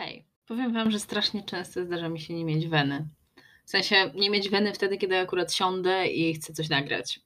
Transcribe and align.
Hej, 0.00 0.24
powiem 0.46 0.72
Wam, 0.72 0.90
że 0.90 1.00
strasznie 1.00 1.42
często 1.42 1.84
zdarza 1.84 2.08
mi 2.08 2.20
się 2.20 2.34
nie 2.34 2.44
mieć 2.44 2.68
weny. 2.68 3.08
W 3.64 3.70
sensie 3.70 4.10
nie 4.14 4.30
mieć 4.30 4.48
weny 4.48 4.72
wtedy, 4.72 4.98
kiedy 4.98 5.18
akurat 5.18 5.54
siądę 5.54 6.06
i 6.06 6.34
chcę 6.34 6.52
coś 6.52 6.68
nagrać. 6.68 7.20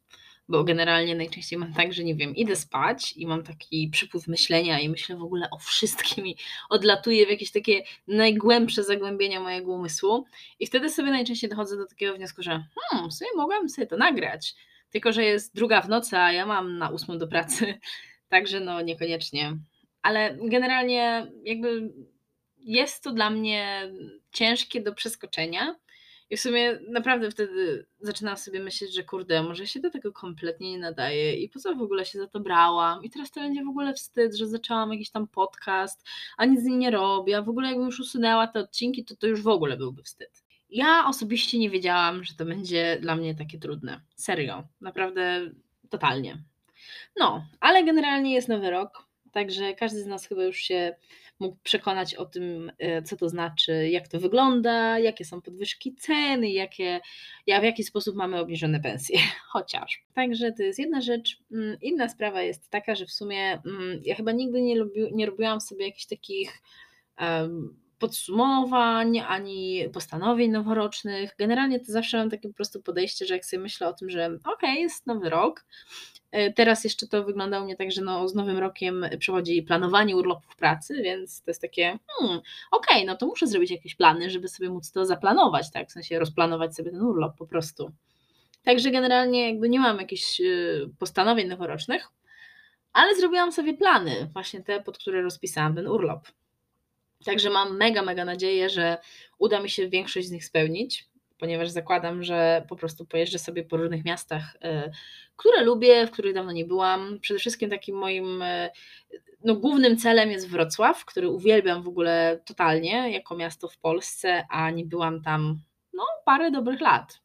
Bo 0.49 0.65
generalnie 0.65 1.15
najczęściej 1.15 1.59
mam 1.59 1.73
tak, 1.73 1.93
że 1.93 2.05
nie 2.05 2.15
wiem, 2.15 2.37
idę 2.37 2.57
spać 2.57 3.13
i 3.17 3.27
mam 3.27 3.43
taki 3.43 3.89
przypływ 3.93 4.27
myślenia 4.27 4.81
i 4.81 4.89
myślę 4.89 5.17
w 5.17 5.23
ogóle 5.23 5.51
o 5.51 5.59
wszystkim 5.59 6.27
i 6.27 6.37
odlatuję 6.71 7.27
w 7.27 7.31
jakieś 7.31 7.53
takie 7.53 7.83
najgłębsze 8.09 8.85
zagłębienia 8.85 9.41
mojego 9.41 9.73
umysłu. 9.73 10.27
I 10.61 10.67
wtedy 10.67 10.91
sobie 10.91 11.11
najczęściej 11.11 11.51
dochodzę 11.51 11.77
do 11.77 11.87
takiego 11.87 12.15
wniosku, 12.15 12.43
że 12.43 12.65
hmm, 12.91 13.11
sobie 13.11 13.31
mogłam 13.37 13.69
sobie 13.69 13.87
to 13.87 13.97
nagrać. 13.97 14.55
Tylko, 14.91 15.13
że 15.13 15.25
jest 15.25 15.55
druga 15.55 15.81
w 15.81 15.89
nocy, 15.89 16.17
a 16.17 16.33
ja 16.33 16.47
mam 16.47 16.79
na 16.79 16.91
ósmą 16.91 17.19
do 17.19 17.29
pracy. 17.29 17.75
Także 18.29 18.61
no 18.61 18.81
niekoniecznie. 18.81 19.57
Ale 20.03 20.39
generalnie 20.43 21.33
jakby 21.45 21.93
jest 22.65 23.03
to 23.03 23.13
dla 23.13 23.31
mnie 23.31 23.93
ciężkie 24.33 24.81
do 24.81 24.95
przeskoczenia. 24.95 25.77
I 26.31 26.37
w 26.37 26.41
sumie 26.41 26.79
naprawdę 26.89 27.31
wtedy 27.31 27.87
zaczynam 28.01 28.37
sobie 28.37 28.61
myśleć, 28.61 28.95
że 28.95 29.05
kurde, 29.05 29.43
może 29.43 29.67
się 29.67 29.81
do 29.81 29.91
tego 29.91 30.13
kompletnie 30.13 30.71
nie 30.71 30.79
nadaje 30.79 31.37
i 31.37 31.49
po 31.49 31.59
co 31.59 31.75
w 31.75 31.83
ogóle 31.83 32.05
się 32.05 32.19
za 32.19 32.27
to 32.27 32.41
brałam. 32.41 33.05
I 33.05 33.11
teraz 33.11 33.31
to 33.31 33.41
będzie 33.41 33.65
w 33.65 33.69
ogóle 33.69 33.95
wstyd, 33.95 34.37
że 34.37 34.47
zaczęłam 34.47 34.93
jakiś 34.93 35.11
tam 35.11 35.29
podcast, 35.29 36.07
a 36.37 36.45
nic 36.45 36.61
z 36.61 36.65
nim 36.65 36.79
nie 36.79 36.91
robię, 36.91 37.39
a 37.39 37.43
w 37.43 37.49
ogóle 37.49 37.69
jakbym 37.69 37.87
już 37.87 38.01
usunęła 38.01 38.47
te 38.47 38.61
odcinki, 38.61 39.05
to 39.05 39.17
to 39.17 39.27
już 39.27 39.43
w 39.43 39.49
ogóle 39.49 39.77
byłby 39.77 40.03
wstyd. 40.03 40.45
Ja 40.71 41.05
osobiście 41.07 41.59
nie 41.59 41.71
wiedziałam, 41.71 42.25
że 42.25 42.35
to 42.35 42.45
będzie 42.45 42.99
dla 43.01 43.17
mnie 43.17 43.35
takie 43.35 43.59
trudne. 43.59 44.01
Serio, 44.17 44.65
naprawdę 44.81 45.51
totalnie. 45.91 46.43
No, 47.17 47.47
ale 47.61 47.85
generalnie 47.85 48.35
jest 48.35 48.49
nowy 48.49 48.71
rok, 48.71 49.07
także 49.35 49.75
każdy 49.75 50.03
z 50.03 50.07
nas 50.07 50.27
chyba 50.27 50.45
już 50.45 50.57
się 50.57 50.95
mógł 51.39 51.57
przekonać 51.63 52.15
o 52.15 52.25
tym, 52.25 52.73
e, 52.79 53.03
co 53.03 53.17
to 53.17 53.29
znaczy, 53.29 53.89
jak 53.89 54.09
to 54.09 54.21
wygląda, 54.21 54.99
jakie 54.99 55.25
są 55.25 55.41
podwyżki 55.41 55.95
ceny, 55.95 56.51
jakie, 56.51 57.01
jak, 57.47 57.61
w 57.61 57.65
jaki 57.65 57.85
sposób 57.85 58.17
mamy 58.17 58.41
obniżone 58.41 58.81
pensje, 58.81 59.19
chociaż. 59.53 60.05
Także 60.15 60.53
to 60.53 60.63
jest 60.63 60.79
jedna 60.79 61.01
rzecz. 61.01 61.39
Mm, 61.53 61.77
inna 61.83 62.09
sprawa 62.09 62.43
jest 62.43 62.71
taka, 62.71 62.95
że 62.95 63.07
w 63.07 63.13
sumie 63.13 63.53
mm, 63.67 64.01
ja 64.05 64.15
chyba 64.15 64.33
nigdy 64.33 64.63
nie, 64.63 64.77
lubi, 64.77 65.01
nie 65.13 65.27
robiłam 65.27 65.61
sobie 65.61 65.87
jakichś 65.87 66.07
takich 66.07 66.63
um, 67.21 67.84
podsumowań, 67.99 69.19
ani 69.19 69.89
postanowień 69.93 70.51
noworocznych. 70.51 71.35
Generalnie 71.39 71.81
to 71.81 71.93
zawsze 71.93 72.19
mam 72.19 72.31
takie 72.31 72.49
po 72.49 72.55
prostu 72.55 72.83
podejście, 72.83 73.27
że 73.27 73.35
jak 73.35 73.45
sobie 73.45 73.63
myślę 73.63 73.89
o 73.89 73.93
tym, 73.93 74.11
że 74.11 74.27
okej, 74.27 74.41
okay, 74.55 74.75
jest 74.75 75.07
nowy 75.07 75.31
rok, 75.31 75.65
E, 76.35 76.53
teraz 76.53 76.85
jeszcze 76.85 77.07
to 77.07 77.25
wygląda 77.25 77.61
u 77.61 77.65
mnie 77.65 77.77
tak, 77.77 77.93
że 77.93 78.03
no, 78.03 78.29
z 78.29 78.35
nowym 78.35 78.59
rokiem 78.59 79.07
przychodzi 79.19 79.63
planowanie 79.63 80.17
urlopów 80.17 80.57
pracy, 80.57 81.03
więc 81.03 81.43
to 81.43 81.51
jest 81.51 81.61
takie, 81.61 81.99
hmm, 82.19 82.39
okej, 82.71 82.97
okay, 82.97 83.05
no 83.05 83.17
to 83.17 83.27
muszę 83.27 83.47
zrobić 83.47 83.71
jakieś 83.71 83.95
plany, 83.95 84.31
żeby 84.31 84.49
sobie 84.49 84.71
móc 84.71 84.93
to 84.93 85.07
zaplanować, 85.07 85.71
tak? 85.71 85.89
W 85.89 85.93
sensie 85.93 86.19
rozplanować 86.19 86.77
sobie 86.77 86.91
ten 86.91 87.03
urlop 87.03 87.37
po 87.39 87.47
prostu. 87.47 87.93
Także 88.65 88.91
generalnie 88.91 89.49
jakby 89.51 89.69
nie 89.69 89.81
mam 89.81 89.99
jakichś 89.99 90.41
e, 90.41 90.45
postanowień 90.99 91.49
noworocznych, 91.49 92.09
ale 92.93 93.17
zrobiłam 93.17 93.53
sobie 93.53 93.75
plany, 93.75 94.31
właśnie 94.33 94.63
te, 94.63 94.81
pod 94.81 94.99
które 94.99 95.23
rozpisałam 95.23 95.75
ten 95.75 95.89
urlop. 95.89 96.29
Także 97.25 97.51
mam 97.51 97.77
mega, 97.77 98.03
mega 98.03 98.25
nadzieję, 98.25 98.71
że 98.71 98.99
uda 99.39 99.61
mi 99.61 99.71
się 99.71 99.89
większość 99.89 100.29
z 100.29 100.31
nich 100.31 100.45
spełnić 100.45 101.09
ponieważ 101.39 101.71
zakładam, 101.71 102.23
że 102.23 102.65
po 102.69 102.77
prostu 102.77 103.07
pojeżdżę 103.07 103.39
sobie 103.39 103.65
po 103.65 103.77
różnych 103.77 104.05
miastach, 104.05 104.57
e, 104.63 104.91
które 105.37 105.65
lubię, 105.65 106.07
w 106.07 106.11
których 106.11 106.35
dawno 106.35 106.53
nie 106.53 106.65
byłam. 106.65 107.19
Przede 107.21 107.41
wszystkim 107.41 107.71
takim 107.71 107.97
moim 107.97 108.43
e, 108.43 108.71
no, 109.45 109.55
głównym 109.55 109.97
celem 109.97 110.31
jest 110.31 110.49
Wrocław, 110.49 111.05
który 111.05 111.29
uwielbiam 111.29 111.83
w 111.83 111.89
ogóle 111.89 112.41
totalnie 112.45 113.11
jako 113.11 113.37
miasto 113.37 113.69
w 113.69 113.79
Polsce, 113.79 114.45
a 114.51 114.71
nie 114.71 114.85
byłam 114.85 115.23
tam 115.23 115.61
no, 115.93 116.05
parę 116.25 116.51
dobrych 116.51 116.81
lat. 116.81 117.21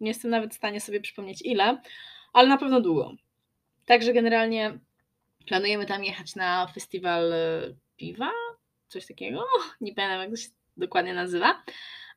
Nie 0.00 0.08
jestem 0.08 0.30
nawet 0.30 0.54
w 0.54 0.56
stanie 0.56 0.80
sobie 0.80 1.00
przypomnieć 1.00 1.42
ile, 1.42 1.80
ale 2.32 2.48
na 2.48 2.58
pewno 2.58 2.80
długo. 2.80 3.12
Także 3.86 4.12
generalnie 4.12 4.78
planujemy 5.46 5.86
tam 5.86 6.04
jechać 6.04 6.34
na 6.34 6.66
festiwal 6.66 7.32
e, 7.32 7.60
piwa, 7.96 8.30
coś 8.88 9.06
takiego. 9.06 9.44
Nie 9.80 9.94
pamiętam, 9.94 10.20
jak 10.20 10.30
to 10.30 10.36
się 10.36 10.48
dokładnie 10.76 11.14
nazywa 11.14 11.62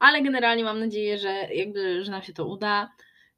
ale 0.01 0.21
generalnie 0.21 0.63
mam 0.63 0.79
nadzieję, 0.79 1.17
że 1.17 1.29
jakby, 1.53 2.03
że 2.03 2.11
nam 2.11 2.21
się 2.21 2.33
to 2.33 2.45
uda. 2.45 2.91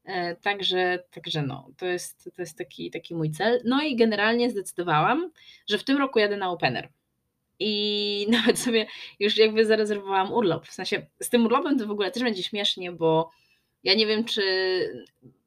E, 0.06 0.36
także, 0.36 1.04
także 1.12 1.42
no, 1.42 1.70
to 1.78 1.86
jest, 1.86 2.30
to 2.36 2.42
jest 2.42 2.58
taki, 2.58 2.92
taki 2.92 3.16
mój 3.16 3.32
cel. 3.32 3.62
No 3.66 3.82
i 3.82 3.96
generalnie 3.96 4.50
zdecydowałam, 4.50 5.32
że 5.68 5.78
w 5.78 5.84
tym 5.84 5.98
roku 5.98 6.20
jadę 6.20 6.38
na 6.38 6.50
Opener. 6.50 6.90
I 7.60 8.28
nawet 8.38 8.60
sobie 8.60 8.88
już 9.20 9.38
jakby 9.38 9.66
zarezerwowałam 9.66 10.34
urlop. 10.34 10.68
W 10.68 10.74
sensie 10.74 11.06
z 11.22 11.30
tym 11.30 11.46
urlopem 11.46 11.80
to 11.80 11.88
w 11.88 11.92
ogóle 11.92 12.12
też 12.12 12.24
będzie 12.24 12.44
śmiesznie, 12.44 12.92
bo 12.92 13.32
ja 13.84 13.94
nie 13.94 14.08
wiem, 14.08 14.26
czy 14.26 14.44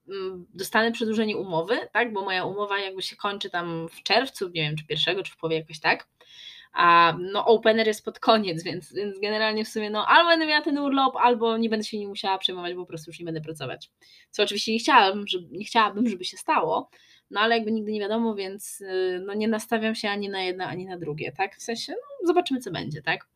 mm, 0.08 0.46
dostanę 0.54 0.92
przedłużenie 0.92 1.36
umowy, 1.36 1.78
tak? 1.92 2.12
Bo 2.12 2.22
moja 2.22 2.44
umowa 2.44 2.78
jakby 2.78 3.02
się 3.02 3.16
kończy 3.16 3.50
tam 3.50 3.88
w 3.88 4.02
czerwcu, 4.02 4.48
nie 4.48 4.62
wiem, 4.62 4.76
czy 4.76 4.86
pierwszego, 4.86 5.22
czy 5.22 5.32
w 5.32 5.36
połowie 5.36 5.56
jakoś 5.56 5.80
tak 5.80 6.08
a 6.76 7.16
no 7.32 7.46
opener 7.46 7.86
jest 7.86 8.04
pod 8.04 8.18
koniec, 8.18 8.62
więc, 8.62 8.92
więc 8.92 9.20
generalnie 9.20 9.64
w 9.64 9.68
sumie 9.68 9.90
no 9.90 10.06
albo 10.06 10.30
będę 10.30 10.46
miała 10.46 10.62
ten 10.62 10.78
urlop, 10.78 11.16
albo 11.16 11.56
nie 11.56 11.68
będę 11.68 11.84
się 11.84 11.98
nim 11.98 12.08
musiała 12.08 12.38
przejmować, 12.38 12.74
bo 12.74 12.80
po 12.80 12.86
prostu 12.86 13.10
już 13.10 13.18
nie 13.18 13.24
będę 13.24 13.40
pracować. 13.40 13.90
Co 14.30 14.42
oczywiście 14.42 14.72
nie 14.72 14.78
chciałabym, 14.78 15.26
żeby, 15.26 15.58
nie 15.58 15.64
chciałabym, 15.64 16.08
żeby 16.08 16.24
się 16.24 16.36
stało, 16.36 16.90
no 17.30 17.40
ale 17.40 17.56
jakby 17.56 17.72
nigdy 17.72 17.92
nie 17.92 18.00
wiadomo, 18.00 18.34
więc 18.34 18.80
y, 18.80 19.22
no 19.26 19.34
nie 19.34 19.48
nastawiam 19.48 19.94
się 19.94 20.10
ani 20.10 20.28
na 20.28 20.42
jedno, 20.42 20.64
ani 20.64 20.86
na 20.86 20.98
drugie, 20.98 21.32
tak? 21.32 21.56
W 21.56 21.62
sensie, 21.62 21.92
no 21.92 22.26
zobaczymy 22.26 22.60
co 22.60 22.70
będzie, 22.70 23.02
tak? 23.02 23.26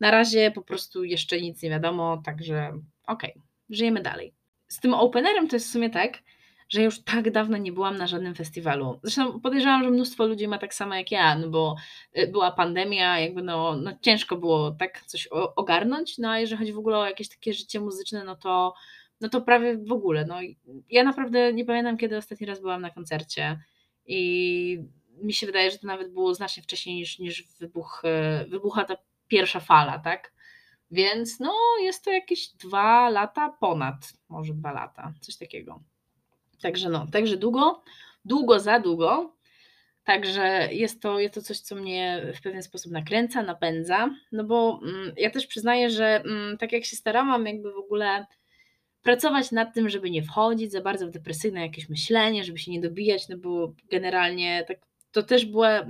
Na 0.00 0.10
razie 0.10 0.50
po 0.50 0.62
prostu 0.62 1.04
jeszcze 1.04 1.40
nic 1.40 1.62
nie 1.62 1.70
wiadomo, 1.70 2.22
także 2.24 2.72
okej, 3.06 3.30
okay, 3.30 3.42
żyjemy 3.70 4.02
dalej. 4.02 4.34
Z 4.68 4.80
tym 4.80 4.94
openerem 4.94 5.48
to 5.48 5.56
jest 5.56 5.68
w 5.68 5.72
sumie 5.72 5.90
tak, 5.90 6.18
że 6.70 6.82
już 6.82 7.02
tak 7.02 7.30
dawno 7.30 7.56
nie 7.56 7.72
byłam 7.72 7.96
na 7.96 8.06
żadnym 8.06 8.34
festiwalu. 8.34 9.00
Zresztą 9.02 9.40
podejrzewam, 9.40 9.84
że 9.84 9.90
mnóstwo 9.90 10.26
ludzi 10.26 10.48
ma 10.48 10.58
tak 10.58 10.74
samo 10.74 10.94
jak 10.94 11.10
ja, 11.10 11.38
no 11.38 11.48
bo 11.48 11.76
y, 12.18 12.26
była 12.26 12.52
pandemia, 12.52 13.20
jakby 13.20 13.42
no, 13.42 13.76
no 13.76 13.92
ciężko 14.00 14.36
było 14.36 14.70
tak 14.70 15.04
coś 15.06 15.28
ogarnąć, 15.56 16.18
no 16.18 16.30
a 16.30 16.38
jeżeli 16.38 16.58
chodzi 16.58 16.72
w 16.72 16.78
ogóle 16.78 16.98
o 16.98 17.06
jakieś 17.06 17.28
takie 17.28 17.52
życie 17.52 17.80
muzyczne, 17.80 18.24
no 18.24 18.36
to, 18.36 18.74
no 19.20 19.28
to 19.28 19.40
prawie 19.40 19.78
w 19.78 19.92
ogóle. 19.92 20.24
No, 20.24 20.36
ja 20.90 21.04
naprawdę 21.04 21.52
nie 21.52 21.64
pamiętam, 21.64 21.96
kiedy 21.96 22.16
ostatni 22.16 22.46
raz 22.46 22.60
byłam 22.60 22.82
na 22.82 22.90
koncercie 22.90 23.60
i 24.06 24.84
mi 25.22 25.32
się 25.32 25.46
wydaje, 25.46 25.70
że 25.70 25.78
to 25.78 25.86
nawet 25.86 26.12
było 26.12 26.34
znacznie 26.34 26.62
wcześniej 26.62 26.96
niż, 26.96 27.18
niż 27.18 27.48
wybuch, 27.60 28.02
y, 28.44 28.48
wybucha 28.48 28.84
ta 28.84 28.96
pierwsza 29.28 29.60
fala, 29.60 29.98
tak? 29.98 30.32
Więc 30.90 31.40
no, 31.40 31.52
jest 31.80 32.04
to 32.04 32.10
jakieś 32.10 32.48
dwa 32.48 33.10
lata 33.10 33.56
ponad, 33.60 34.12
może 34.28 34.54
dwa 34.54 34.72
lata, 34.72 35.14
coś 35.20 35.36
takiego. 35.36 35.80
Także 36.62 36.88
no, 36.88 37.06
także 37.12 37.36
długo, 37.36 37.82
długo 38.24 38.60
za 38.60 38.80
długo. 38.80 39.36
Także 40.04 40.68
jest 40.72 41.02
to, 41.02 41.20
jest 41.20 41.34
to 41.34 41.42
coś, 41.42 41.58
co 41.58 41.74
mnie 41.74 42.32
w 42.34 42.40
pewien 42.40 42.62
sposób 42.62 42.92
nakręca, 42.92 43.42
napędza, 43.42 44.10
no 44.32 44.44
bo 44.44 44.80
mm, 44.82 45.12
ja 45.16 45.30
też 45.30 45.46
przyznaję, 45.46 45.90
że 45.90 46.22
mm, 46.24 46.58
tak 46.58 46.72
jak 46.72 46.84
się 46.84 46.96
starałam 46.96 47.46
jakby 47.46 47.72
w 47.72 47.76
ogóle 47.76 48.26
pracować 49.02 49.52
nad 49.52 49.74
tym, 49.74 49.88
żeby 49.88 50.10
nie 50.10 50.22
wchodzić 50.22 50.72
za 50.72 50.80
bardzo 50.80 51.06
w 51.06 51.10
depresyjne 51.10 51.60
jakieś 51.60 51.88
myślenie, 51.88 52.44
żeby 52.44 52.58
się 52.58 52.70
nie 52.70 52.80
dobijać, 52.80 53.28
no 53.28 53.36
bo 53.36 53.72
generalnie 53.90 54.64
tak, 54.68 54.78
to 55.12 55.22
też 55.22 55.46
była 55.46 55.86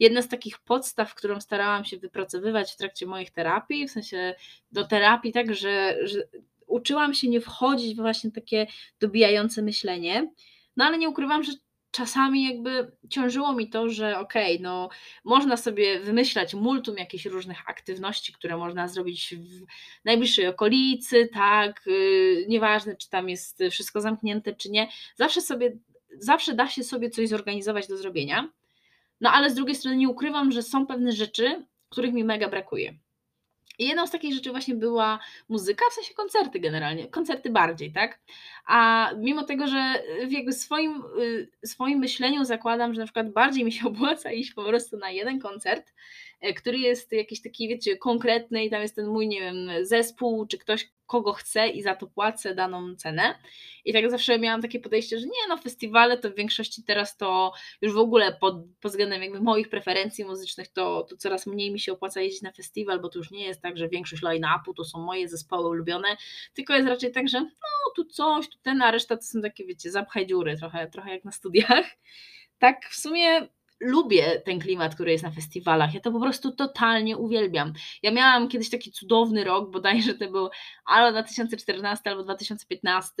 jedna 0.00 0.22
z 0.22 0.28
takich 0.28 0.58
podstaw, 0.58 1.14
którą 1.14 1.40
starałam 1.40 1.84
się 1.84 1.96
wypracowywać 1.96 2.72
w 2.72 2.76
trakcie 2.76 3.06
moich 3.06 3.30
terapii, 3.30 3.88
w 3.88 3.90
sensie 3.90 4.34
do 4.72 4.84
terapii 4.84 5.32
tak, 5.32 5.54
że, 5.54 5.96
że 6.02 6.28
uczyłam 6.74 7.14
się 7.14 7.28
nie 7.28 7.40
wchodzić 7.40 7.94
w 7.94 8.00
właśnie 8.00 8.30
takie 8.30 8.66
dobijające 9.00 9.62
myślenie, 9.62 10.32
no 10.76 10.84
ale 10.84 10.98
nie 10.98 11.08
ukrywam, 11.08 11.42
że 11.42 11.52
czasami 11.90 12.44
jakby 12.44 12.92
ciążyło 13.10 13.52
mi 13.52 13.70
to, 13.70 13.88
że 13.88 14.18
okej, 14.18 14.54
okay, 14.54 14.62
no 14.62 14.88
można 15.24 15.56
sobie 15.56 16.00
wymyślać 16.00 16.54
multum 16.54 16.96
jakichś 16.96 17.26
różnych 17.26 17.70
aktywności, 17.70 18.32
które 18.32 18.56
można 18.56 18.88
zrobić 18.88 19.34
w 19.34 19.64
najbliższej 20.04 20.46
okolicy, 20.46 21.28
tak, 21.32 21.82
yy, 21.86 22.46
nieważne 22.48 22.96
czy 22.96 23.10
tam 23.10 23.28
jest 23.28 23.62
wszystko 23.70 24.00
zamknięte, 24.00 24.54
czy 24.54 24.70
nie, 24.70 24.88
zawsze 25.16 25.40
sobie, 25.40 25.76
zawsze 26.18 26.54
da 26.54 26.68
się 26.68 26.84
sobie 26.84 27.10
coś 27.10 27.28
zorganizować 27.28 27.88
do 27.88 27.96
zrobienia, 27.96 28.48
no 29.20 29.30
ale 29.30 29.50
z 29.50 29.54
drugiej 29.54 29.74
strony 29.74 29.96
nie 29.96 30.08
ukrywam, 30.08 30.52
że 30.52 30.62
są 30.62 30.86
pewne 30.86 31.12
rzeczy, 31.12 31.66
których 31.88 32.12
mi 32.12 32.24
mega 32.24 32.48
brakuje. 32.48 33.03
I 33.78 33.86
jedną 33.86 34.06
z 34.06 34.10
takich 34.10 34.34
rzeczy 34.34 34.50
właśnie 34.50 34.74
była 34.74 35.18
muzyka, 35.48 35.84
w 35.90 35.94
sensie 35.94 36.14
koncerty 36.14 36.60
generalnie, 36.60 37.08
koncerty 37.08 37.50
bardziej, 37.50 37.92
tak? 37.92 38.20
A 38.66 39.10
mimo 39.18 39.44
tego, 39.44 39.66
że 39.66 40.02
w 40.26 40.32
jakby 40.32 40.52
swoim, 40.52 41.02
y, 41.20 41.48
swoim 41.64 41.98
myśleniu 41.98 42.44
zakładam, 42.44 42.94
że 42.94 43.00
na 43.00 43.06
przykład 43.06 43.32
bardziej 43.32 43.64
mi 43.64 43.72
się 43.72 43.88
opłaca 43.88 44.32
iść 44.32 44.52
po 44.54 44.64
prostu 44.64 44.96
na 44.96 45.10
jeden 45.10 45.40
koncert, 45.40 45.92
który 46.52 46.78
jest 46.78 47.12
jakiś 47.12 47.42
taki, 47.42 47.68
wiecie, 47.68 47.96
konkretny 47.96 48.64
i 48.64 48.70
tam 48.70 48.82
jest 48.82 48.96
ten 48.96 49.06
mój, 49.06 49.28
nie 49.28 49.40
wiem, 49.40 49.70
zespół, 49.82 50.46
czy 50.46 50.58
ktoś, 50.58 50.88
kogo 51.06 51.32
chcę 51.32 51.68
i 51.68 51.82
za 51.82 51.94
to 51.94 52.06
płacę 52.06 52.54
daną 52.54 52.96
cenę. 52.96 53.38
I 53.84 53.92
tak 53.92 54.10
zawsze 54.10 54.38
miałam 54.38 54.62
takie 54.62 54.80
podejście, 54.80 55.18
że 55.18 55.26
nie, 55.26 55.48
no 55.48 55.56
festiwale 55.56 56.18
to 56.18 56.30
w 56.30 56.34
większości 56.34 56.82
teraz 56.82 57.16
to 57.16 57.52
już 57.82 57.94
w 57.94 57.98
ogóle 57.98 58.32
pod, 58.32 58.54
pod 58.80 58.90
względem 58.92 59.22
jakby 59.22 59.40
moich 59.40 59.68
preferencji 59.68 60.24
muzycznych 60.24 60.68
to, 60.68 61.02
to 61.02 61.16
coraz 61.16 61.46
mniej 61.46 61.72
mi 61.72 61.80
się 61.80 61.92
opłaca 61.92 62.20
jeździć 62.20 62.42
na 62.42 62.52
festiwal, 62.52 63.00
bo 63.00 63.08
to 63.08 63.18
już 63.18 63.30
nie 63.30 63.44
jest 63.44 63.62
tak, 63.62 63.78
że 63.78 63.88
większość 63.88 64.22
line-upu 64.22 64.74
to 64.76 64.84
są 64.84 64.98
moje 64.98 65.28
zespoły 65.28 65.68
ulubione, 65.68 66.08
tylko 66.54 66.74
jest 66.74 66.88
raczej 66.88 67.12
tak, 67.12 67.28
że 67.28 67.40
no 67.40 67.92
tu 67.96 68.04
coś, 68.04 68.48
tu 68.48 68.58
ten, 68.62 68.82
a 68.82 68.90
reszta 68.90 69.16
to 69.16 69.22
są 69.22 69.42
takie, 69.42 69.64
wiecie, 69.64 69.90
zapchaj 69.90 70.26
dziury, 70.26 70.56
trochę, 70.56 70.90
trochę 70.90 71.10
jak 71.10 71.24
na 71.24 71.32
studiach. 71.32 71.84
Tak 72.58 72.88
w 72.90 72.96
sumie 72.96 73.48
lubię 73.84 74.42
ten 74.44 74.58
klimat, 74.58 74.94
który 74.94 75.12
jest 75.12 75.24
na 75.24 75.30
festiwalach. 75.30 75.94
Ja 75.94 76.00
to 76.00 76.12
po 76.12 76.20
prostu 76.20 76.52
totalnie 76.52 77.16
uwielbiam. 77.16 77.72
Ja 78.02 78.10
miałam 78.10 78.48
kiedyś 78.48 78.70
taki 78.70 78.92
cudowny 78.92 79.44
rok, 79.44 79.70
bodajże 79.70 80.14
to 80.14 80.30
był 80.30 80.48
albo 80.84 81.12
2014 81.12 82.10
albo 82.10 82.22
2015, 82.22 83.12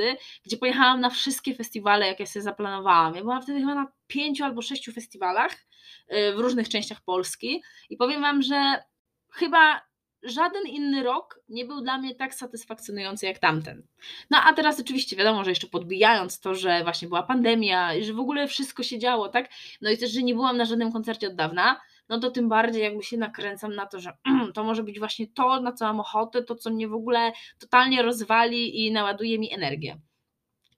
gdzie 0.44 0.56
pojechałam 0.56 1.00
na 1.00 1.10
wszystkie 1.10 1.54
festiwale, 1.54 2.06
jakie 2.06 2.26
sobie 2.26 2.42
zaplanowałam. 2.42 3.14
Ja 3.14 3.20
byłam 3.20 3.42
wtedy 3.42 3.60
chyba 3.60 3.74
na 3.74 3.92
pięciu 4.06 4.44
albo 4.44 4.62
sześciu 4.62 4.92
festiwalach 4.92 5.52
y, 5.52 6.34
w 6.36 6.38
różnych 6.38 6.68
częściach 6.68 7.00
Polski 7.00 7.62
i 7.90 7.96
powiem 7.96 8.22
Wam, 8.22 8.42
że 8.42 8.84
chyba 9.32 9.80
żaden 10.24 10.66
inny 10.66 11.02
rok 11.02 11.40
nie 11.48 11.64
był 11.64 11.80
dla 11.80 11.98
mnie 11.98 12.14
tak 12.14 12.34
satysfakcjonujący 12.34 13.26
jak 13.26 13.38
tamten. 13.38 13.82
No 14.30 14.38
a 14.44 14.52
teraz 14.52 14.80
oczywiście 14.80 15.16
wiadomo, 15.16 15.44
że 15.44 15.50
jeszcze 15.50 15.66
podbijając 15.66 16.40
to, 16.40 16.54
że 16.54 16.82
właśnie 16.82 17.08
była 17.08 17.22
pandemia, 17.22 17.90
że 18.02 18.12
w 18.12 18.20
ogóle 18.20 18.48
wszystko 18.48 18.82
się 18.82 18.98
działo, 18.98 19.28
tak? 19.28 19.50
No 19.80 19.90
i 19.90 19.98
też, 19.98 20.10
że 20.12 20.22
nie 20.22 20.34
byłam 20.34 20.56
na 20.56 20.64
żadnym 20.64 20.92
koncercie 20.92 21.28
od 21.28 21.34
dawna, 21.34 21.80
no 22.08 22.20
to 22.20 22.30
tym 22.30 22.48
bardziej 22.48 22.82
jakby 22.82 23.02
się 23.02 23.16
nakręcam 23.16 23.74
na 23.74 23.86
to, 23.86 24.00
że 24.00 24.12
to 24.54 24.64
może 24.64 24.82
być 24.82 24.98
właśnie 24.98 25.26
to, 25.26 25.60
na 25.60 25.72
co 25.72 25.84
mam 25.84 26.00
ochotę, 26.00 26.42
to 26.42 26.54
co 26.54 26.70
mnie 26.70 26.88
w 26.88 26.94
ogóle 26.94 27.32
totalnie 27.58 28.02
rozwali 28.02 28.86
i 28.86 28.92
naładuje 28.92 29.38
mi 29.38 29.54
energię. 29.54 29.98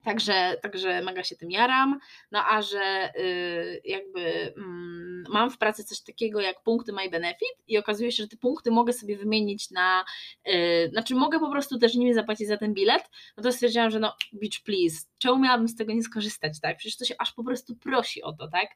Także, 0.07 0.57
także 0.63 1.03
mega 1.03 1.25
się 1.25 1.37
tym 1.37 1.51
jaram. 1.51 2.01
No 2.31 2.45
a 2.51 2.63
że 2.63 3.13
y, 3.19 3.81
jakby 3.85 4.55
mm, 4.57 5.25
mam 5.29 5.51
w 5.51 5.59
pracy 5.59 5.85
coś 5.85 6.01
takiego 6.01 6.41
jak 6.41 6.63
punkty 6.63 6.93
My 6.93 7.11
Benefit 7.11 7.55
i 7.69 7.79
okazuje 7.79 8.13
się, 8.13 8.23
że 8.23 8.29
te 8.29 8.37
punkty 8.37 8.71
mogę 8.71 8.93
sobie 8.93 9.17
wymienić 9.17 9.71
na, 9.71 10.05
y, 10.49 10.89
znaczy 10.93 11.15
mogę 11.15 11.41
po 11.41 11.51
prostu 11.51 11.79
też 11.79 11.95
nimi 11.95 12.15
zapłacić 12.15 12.49
za 12.49 12.57
ten 12.57 12.75
bilet, 12.75 13.11
no 13.37 13.43
to 13.43 13.53
stwierdziłam, 13.53 13.91
że 13.91 13.99
no 13.99 14.17
beach 14.33 14.61
please, 14.65 15.07
czemu 15.19 15.39
miałabym 15.39 15.69
z 15.69 15.77
tego 15.77 15.93
nie 15.93 16.03
skorzystać, 16.03 16.61
tak? 16.61 16.77
Przecież 16.77 16.99
to 16.99 17.05
się 17.05 17.15
aż 17.19 17.33
po 17.33 17.45
prostu 17.45 17.77
prosi 17.77 18.23
o 18.23 18.33
to, 18.33 18.49
tak? 18.49 18.69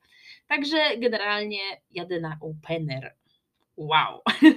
Także 0.47 0.97
generalnie 0.99 1.61
jadę 1.91 2.21
na 2.21 2.38
opener. 2.41 3.15
Wow. 3.76 4.21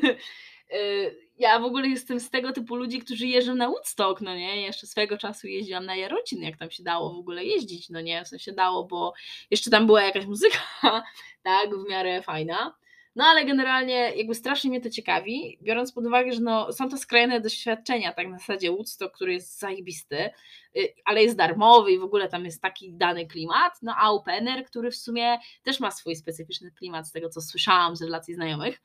Y, 0.74 1.16
ja 1.40 1.60
w 1.60 1.64
ogóle 1.64 1.88
jestem 1.88 2.20
z 2.20 2.30
tego 2.30 2.52
typu 2.52 2.76
ludzi, 2.76 3.00
którzy 3.00 3.28
jeżdżą 3.28 3.56
na 3.56 3.68
Woodstock, 3.68 4.22
no 4.22 4.36
nie, 4.36 4.62
jeszcze 4.62 4.88
swego 4.88 5.18
czasu 5.18 5.48
jeździłam 5.48 5.86
na 5.86 5.96
Jarocin, 5.96 6.42
jak 6.42 6.58
tam 6.58 6.72
się 6.72 6.84
dało 6.84 7.14
w 7.14 7.18
ogóle 7.18 7.46
jeździć, 7.46 7.90
no 7.90 8.02
nie, 8.02 8.26
w 8.26 8.28
sensie 8.28 8.52
dało, 8.52 8.84
bo 8.84 9.14
jeszcze 9.52 9.70
tam 9.70 9.86
była 9.86 10.04
jakaś 10.04 10.26
muzyka, 10.26 10.60
tak, 11.44 11.70
w 11.76 11.90
miarę 11.90 12.22
fajna, 12.22 12.76
no 13.16 13.24
ale 13.26 13.46
generalnie 13.46 14.14
jakby 14.16 14.36
strasznie 14.36 14.70
mnie 14.70 14.82
to 14.82 14.90
ciekawi, 14.90 15.58
biorąc 15.62 15.92
pod 15.92 16.06
uwagę, 16.06 16.34
że 16.34 16.42
no, 16.42 16.74
są 16.74 16.90
to 16.90 16.98
skrajne 16.98 17.42
doświadczenia, 17.42 18.14
tak 18.14 18.28
na 18.28 18.38
zasadzie 18.38 18.72
Woodstock, 18.72 19.16
który 19.16 19.34
jest 19.34 19.60
zajebisty, 19.60 20.30
y, 20.78 20.94
ale 21.06 21.24
jest 21.24 21.38
darmowy 21.38 21.92
i 21.92 22.00
w 22.00 22.04
ogóle 22.04 22.30
tam 22.30 22.46
jest 22.46 22.62
taki 22.62 22.94
dany 22.94 23.28
klimat, 23.28 23.74
no 23.82 23.94
a 23.98 24.12
Opener, 24.12 24.66
który 24.66 24.92
w 24.92 24.96
sumie 24.96 25.38
też 25.64 25.80
ma 25.80 25.92
swój 25.92 26.16
specyficzny 26.16 26.72
klimat 26.72 27.08
z 27.08 27.12
tego, 27.12 27.30
co 27.30 27.42
słyszałam 27.42 27.96
z 27.96 28.02
relacji 28.02 28.34
znajomych, 28.34 28.82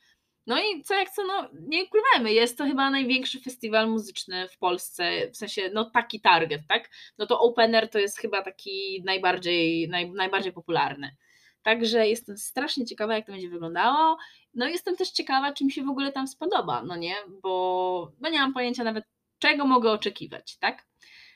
no 0.49 0.59
i 0.59 0.83
co 0.83 0.93
jak 0.93 1.09
co, 1.09 1.23
no 1.23 1.49
nie 1.53 1.83
ukrywajmy, 1.83 2.33
jest 2.33 2.57
to 2.57 2.65
chyba 2.65 2.89
największy 2.89 3.41
festiwal 3.41 3.89
muzyczny 3.89 4.47
w 4.47 4.57
Polsce, 4.57 5.31
w 5.31 5.37
sensie 5.37 5.69
no 5.73 5.89
taki 5.89 6.21
target, 6.21 6.61
tak? 6.67 6.89
No 7.17 7.25
to 7.25 7.39
Opener 7.39 7.89
to 7.89 7.99
jest 7.99 8.17
chyba 8.17 8.41
taki 8.41 9.03
najbardziej, 9.05 9.89
naj, 9.89 10.11
najbardziej 10.11 10.53
popularny. 10.53 11.15
Także 11.61 12.07
jestem 12.07 12.37
strasznie 12.37 12.85
ciekawa, 12.85 13.15
jak 13.15 13.25
to 13.25 13.31
będzie 13.31 13.49
wyglądało. 13.49 14.17
No 14.53 14.67
jestem 14.67 14.95
też 14.95 15.09
ciekawa, 15.11 15.53
czy 15.53 15.65
mi 15.65 15.71
się 15.71 15.83
w 15.83 15.89
ogóle 15.89 16.11
tam 16.11 16.27
spodoba, 16.27 16.83
no 16.83 16.95
nie? 16.95 17.15
Bo 17.43 18.11
no 18.19 18.29
nie 18.29 18.39
mam 18.39 18.53
pojęcia 18.53 18.83
nawet, 18.83 19.03
czego 19.39 19.65
mogę 19.65 19.91
oczekiwać, 19.91 20.57
tak? 20.57 20.85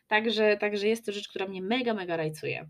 Także, 0.07 0.57
także 0.57 0.87
jest 0.87 1.05
to 1.05 1.11
rzecz, 1.11 1.27
która 1.27 1.47
mnie 1.47 1.61
mega, 1.61 1.93
mega 1.93 2.17
rajcuje. 2.17 2.69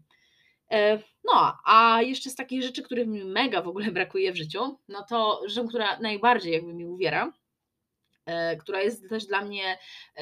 E, 0.72 1.00
no, 1.24 1.58
a 1.66 2.02
jeszcze 2.02 2.30
z 2.30 2.36
takich 2.36 2.64
rzeczy, 2.64 2.84
których 2.84 3.08
mi 3.08 3.26
mega 3.26 3.62
w 3.62 3.68
ogóle 3.68 3.86
brakuje 3.92 4.32
w 4.32 4.38
życiu, 4.38 4.80
no 4.88 5.04
to 5.10 5.42
rzeczą, 5.46 5.68
która 5.68 6.00
najbardziej 6.00 6.54
jakby 6.54 6.74
mi 6.74 6.86
uwiera, 6.86 7.34
e, 8.26 8.58
która 8.58 8.82
jest 8.82 9.10
też 9.10 9.26
dla 9.26 9.42
mnie 9.46 9.78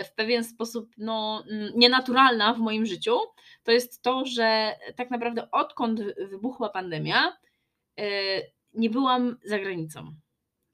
w 0.06 0.14
pewien 0.16 0.44
sposób 0.44 0.94
no, 0.98 1.44
nienaturalna 1.76 2.54
w 2.54 2.60
moim 2.60 2.86
życiu, 2.86 3.18
to 3.64 3.72
jest 3.72 4.02
to, 4.02 4.26
że 4.26 4.76
tak 4.96 5.10
naprawdę 5.12 5.52
odkąd 5.52 6.02
wybuchła 6.30 6.70
pandemia, 6.70 7.38
e, 8.00 8.06
nie 8.74 8.90
byłam 8.90 9.38
za 9.44 9.60
granicą. 9.60 10.16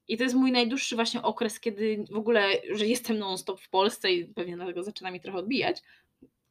I 0.08 0.16
to 0.16 0.22
jest 0.22 0.36
mój 0.36 0.52
najdłuższy 0.52 0.94
właśnie 0.94 1.22
okres, 1.22 1.60
kiedy 1.60 2.04
w 2.10 2.16
ogóle, 2.16 2.50
że 2.70 2.86
jestem 2.86 3.18
non-stop 3.18 3.60
w 3.60 3.70
Polsce 3.70 4.12
i 4.12 4.24
pewnie 4.24 4.56
dlatego 4.56 4.82
zaczyna 4.82 5.10
mi 5.10 5.20
trochę 5.20 5.38
odbijać, 5.38 5.82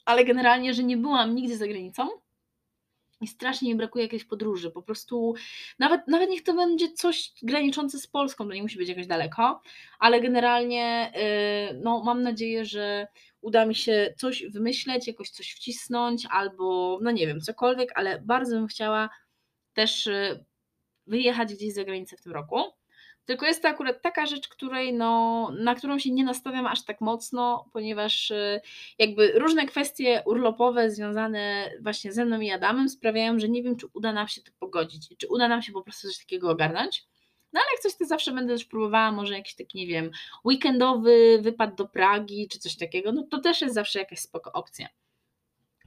ale 0.05 0.25
generalnie, 0.25 0.73
że 0.73 0.83
nie 0.83 0.97
byłam 0.97 1.35
nigdzie 1.35 1.57
za 1.57 1.67
granicą 1.67 2.09
i 3.21 3.27
strasznie 3.27 3.69
mi 3.69 3.75
brakuje 3.75 4.05
jakiejś 4.05 4.25
podróży. 4.25 4.71
Po 4.71 4.81
prostu, 4.81 5.33
nawet, 5.79 6.07
nawet 6.07 6.29
niech 6.29 6.43
to 6.43 6.53
będzie 6.53 6.91
coś 6.91 7.31
graniczące 7.43 7.99
z 7.99 8.07
Polską, 8.07 8.47
to 8.47 8.53
nie 8.53 8.61
musi 8.61 8.77
być 8.77 8.89
jakoś 8.89 9.07
daleko, 9.07 9.61
ale 9.99 10.21
generalnie 10.21 11.11
yy, 11.71 11.79
no, 11.83 12.03
mam 12.03 12.23
nadzieję, 12.23 12.65
że 12.65 13.07
uda 13.41 13.65
mi 13.65 13.75
się 13.75 14.13
coś 14.17 14.45
wymyśleć, 14.45 15.07
jakoś 15.07 15.29
coś 15.29 15.51
wcisnąć, 15.51 16.27
albo 16.29 16.99
no 17.01 17.11
nie 17.11 17.27
wiem, 17.27 17.41
cokolwiek, 17.41 17.91
ale 17.95 18.21
bardzo 18.21 18.55
bym 18.55 18.67
chciała 18.67 19.09
też 19.73 20.05
yy, 20.05 20.45
wyjechać 21.07 21.53
gdzieś 21.53 21.73
za 21.73 21.83
granicę 21.83 22.17
w 22.17 22.21
tym 22.21 22.31
roku. 22.31 22.63
Tylko 23.27 23.45
jest 23.45 23.61
to 23.61 23.67
akurat 23.67 24.01
taka 24.01 24.25
rzecz, 24.25 24.47
której 24.47 24.93
no, 24.93 25.51
na 25.59 25.75
którą 25.75 25.99
się 25.99 26.11
nie 26.11 26.23
nastawiam 26.23 26.67
aż 26.67 26.85
tak 26.85 27.01
mocno, 27.01 27.69
ponieważ 27.73 28.31
y, 28.31 28.61
jakby 28.99 29.31
różne 29.39 29.65
kwestie 29.65 30.23
urlopowe 30.25 30.91
związane 30.91 31.71
właśnie 31.81 32.11
ze 32.11 32.25
mną 32.25 32.39
i 32.39 32.51
Adamem 32.51 32.89
sprawiają, 32.89 33.39
że 33.39 33.49
nie 33.49 33.63
wiem, 33.63 33.75
czy 33.75 33.87
uda 33.93 34.13
nam 34.13 34.27
się 34.27 34.41
to 34.41 34.51
pogodzić, 34.59 35.09
czy 35.17 35.27
uda 35.27 35.47
nam 35.47 35.61
się 35.61 35.71
po 35.71 35.81
prostu 35.81 36.07
coś 36.07 36.17
takiego 36.17 36.49
ogarnąć. 36.49 37.05
No 37.53 37.59
ale 37.59 37.71
jak 37.71 37.81
coś 37.81 37.95
to 37.97 38.05
zawsze 38.05 38.31
będę 38.31 38.53
też 38.53 38.65
próbowała, 38.65 39.11
może 39.11 39.33
jakiś 39.33 39.55
taki, 39.55 39.77
nie 39.77 39.87
wiem, 39.87 40.11
weekendowy 40.45 41.39
wypad 41.41 41.75
do 41.75 41.87
Pragi, 41.87 42.47
czy 42.51 42.59
coś 42.59 42.77
takiego, 42.77 43.11
no 43.11 43.23
to 43.31 43.39
też 43.39 43.61
jest 43.61 43.75
zawsze 43.75 43.99
jakaś 43.99 44.19
spoko 44.19 44.51
opcja. 44.53 44.87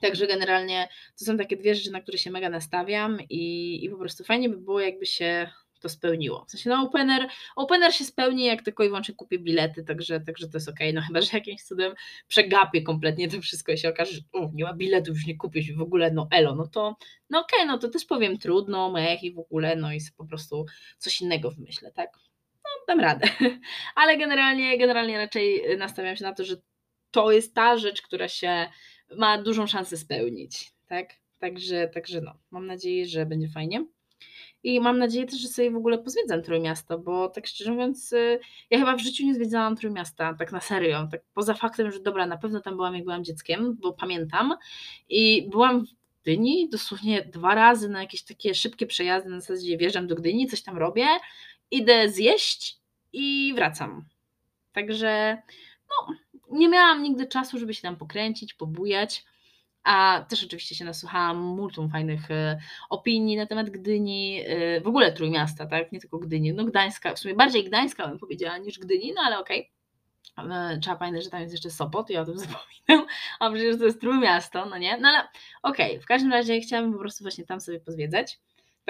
Także 0.01 0.27
generalnie 0.27 0.89
to 1.19 1.25
są 1.25 1.37
takie 1.37 1.57
dwie 1.57 1.75
rzeczy, 1.75 1.91
na 1.91 2.01
które 2.01 2.19
się 2.19 2.31
mega 2.31 2.49
nastawiam 2.49 3.19
i, 3.31 3.85
i 3.85 3.91
po 3.91 3.97
prostu 3.97 4.25
fajnie 4.25 4.49
by 4.49 4.57
było, 4.57 4.81
jakby 4.81 5.07
się 5.07 5.51
to 5.81 5.89
spełniło. 5.89 6.45
W 6.45 6.51
sensie, 6.51 6.71
no 6.71 6.83
opener, 6.83 7.29
opener 7.57 7.95
się 7.95 8.05
spełni, 8.05 8.45
jak 8.45 8.63
tylko 8.63 8.85
i 8.85 8.87
wyłącznie 8.87 9.15
kupię 9.15 9.39
bilety, 9.39 9.85
także, 9.85 10.21
także 10.21 10.49
to 10.49 10.57
jest 10.57 10.69
okej, 10.69 10.91
okay. 10.91 11.01
no 11.01 11.07
chyba, 11.07 11.21
że 11.21 11.29
jakimś 11.33 11.63
cudem 11.63 11.95
przegapię 12.29 12.83
kompletnie 12.83 13.29
to 13.29 13.41
wszystko 13.41 13.73
i 13.73 13.79
się 13.79 13.89
okaże, 13.89 14.13
że 14.13 14.21
o, 14.33 14.51
nie 14.55 14.65
ma 14.65 14.75
biletów, 14.75 15.17
już 15.17 15.27
nie 15.27 15.37
kupię 15.37 15.63
się 15.63 15.75
w 15.75 15.83
ogóle, 15.83 16.11
no 16.11 16.29
elo, 16.31 16.55
no 16.55 16.67
to 16.67 16.97
no 17.31 17.41
okej, 17.41 17.59
okay, 17.59 17.67
no 17.67 17.79
to 17.79 17.89
też 17.89 18.05
powiem 18.05 18.39
trudno, 18.39 18.91
mech 18.91 19.23
i 19.23 19.33
w 19.33 19.39
ogóle, 19.39 19.77
no 19.77 19.93
i 19.93 19.99
po 20.17 20.25
prostu 20.25 20.67
coś 20.99 21.21
innego 21.21 21.51
wymyślę, 21.51 21.93
tak? 21.93 22.11
No, 22.55 22.71
dam 22.89 23.01
radę. 23.01 23.29
Ale 23.95 24.19
generalnie, 24.19 24.79
generalnie 24.79 25.19
raczej 25.19 25.63
nastawiam 25.79 26.17
się 26.17 26.25
na 26.25 26.35
to, 26.35 26.45
że 26.45 26.57
to 27.11 27.33
jest 27.33 27.55
ta 27.55 27.79
rzecz, 27.79 28.03
która 28.03 28.29
się 28.29 28.67
ma 29.17 29.43
dużą 29.43 29.67
szansę 29.67 29.97
spełnić, 29.97 30.73
tak? 30.87 31.15
Także, 31.39 31.89
także 31.89 32.21
no, 32.21 32.35
mam 32.51 32.67
nadzieję, 32.67 33.07
że 33.07 33.27
będzie 33.27 33.49
fajnie. 33.49 33.87
I 34.63 34.81
mam 34.81 34.99
nadzieję 34.99 35.27
też, 35.27 35.41
że 35.41 35.49
sobie 35.49 35.71
w 35.71 35.77
ogóle 35.77 35.99
pozwiedzam 35.99 36.43
Trójmiasto, 36.43 36.99
bo 36.99 37.29
tak 37.29 37.47
szczerze 37.47 37.73
mówiąc, 37.73 38.13
y, 38.13 38.41
ja 38.71 38.79
chyba 38.79 38.97
w 38.97 39.01
życiu 39.01 39.27
nie 39.27 39.35
zwiedzałam 39.35 39.77
Trójmiasta, 39.77 40.35
tak 40.35 40.53
na 40.53 40.61
serio. 40.61 41.09
Tak 41.11 41.21
poza 41.35 41.55
faktem, 41.55 41.93
że 41.93 42.01
dobra, 42.01 42.27
na 42.27 42.39
pewno 42.39 42.61
tam 42.61 42.77
byłam, 42.77 42.95
jak 42.95 43.05
byłam 43.05 43.25
dzieckiem, 43.25 43.77
bo 43.81 43.93
pamiętam. 43.93 44.55
I 45.09 45.49
byłam 45.51 45.87
w 45.87 45.89
Gdyni 46.23 46.69
dosłownie 46.69 47.23
dwa 47.23 47.55
razy 47.55 47.89
na 47.89 48.01
jakieś 48.01 48.23
takie 48.23 48.55
szybkie 48.55 48.87
przejazdy, 48.87 49.31
na 49.31 49.41
zasadzie 49.41 49.79
wjeżdżam 49.79 50.07
do 50.07 50.15
Gdyni, 50.15 50.47
coś 50.47 50.63
tam 50.63 50.79
robię, 50.79 51.07
idę 51.71 52.09
zjeść 52.09 52.79
i 53.13 53.53
wracam. 53.55 54.05
Także 54.73 55.43
no, 55.91 56.15
nie 56.51 56.69
miałam 56.69 57.03
nigdy 57.03 57.27
czasu, 57.27 57.59
żeby 57.59 57.75
się 57.75 57.83
tam 57.83 57.97
pokręcić, 57.97 58.55
pobujać. 58.55 59.25
A 59.85 60.25
też 60.29 60.45
oczywiście 60.45 60.75
się 60.75 60.85
nasłuchałam 60.85 61.37
multum 61.37 61.91
fajnych 61.91 62.31
e, 62.31 62.61
opinii 62.91 63.37
na 63.37 63.47
temat 63.47 63.71
Gdyni, 63.71 64.43
e, 64.47 64.81
w 64.81 64.87
ogóle 64.87 65.13
Trójmiasta, 65.13 65.67
tak? 65.67 65.93
Nie 65.93 66.01
tylko 66.01 66.19
Gdyni. 66.19 66.53
No 66.53 66.65
Gdańska, 66.65 67.15
w 67.15 67.19
sumie 67.19 67.35
bardziej 67.35 67.65
Gdańska 67.65 68.09
bym 68.09 68.19
powiedziała 68.19 68.59
niż 68.59 68.79
Gdyni, 68.79 69.13
no 69.13 69.21
ale 69.25 69.39
okej. 69.39 69.71
Okay. 70.37 70.79
Trzeba 70.83 70.97
pamiętać, 70.97 71.25
że 71.25 71.31
tam 71.31 71.41
jest 71.41 71.53
jeszcze 71.53 71.71
Sopot, 71.71 72.11
ja 72.11 72.21
o 72.21 72.25
tym 72.25 72.39
zapominam, 72.89 73.09
a 73.41 73.51
przecież 73.51 73.79
to 73.79 73.85
jest 73.85 74.01
Trójmiasto, 74.01 74.67
no 74.67 74.79
nie? 74.79 74.99
No 74.99 75.09
ale 75.09 75.29
okej, 75.63 75.91
okay. 75.91 76.03
w 76.03 76.07
każdym 76.07 76.33
razie 76.33 76.61
chciałabym 76.61 76.93
po 76.93 76.99
prostu 76.99 77.25
właśnie 77.25 77.47
tam 77.47 77.61
sobie 77.61 77.81
pozwiedzać. 77.81 78.39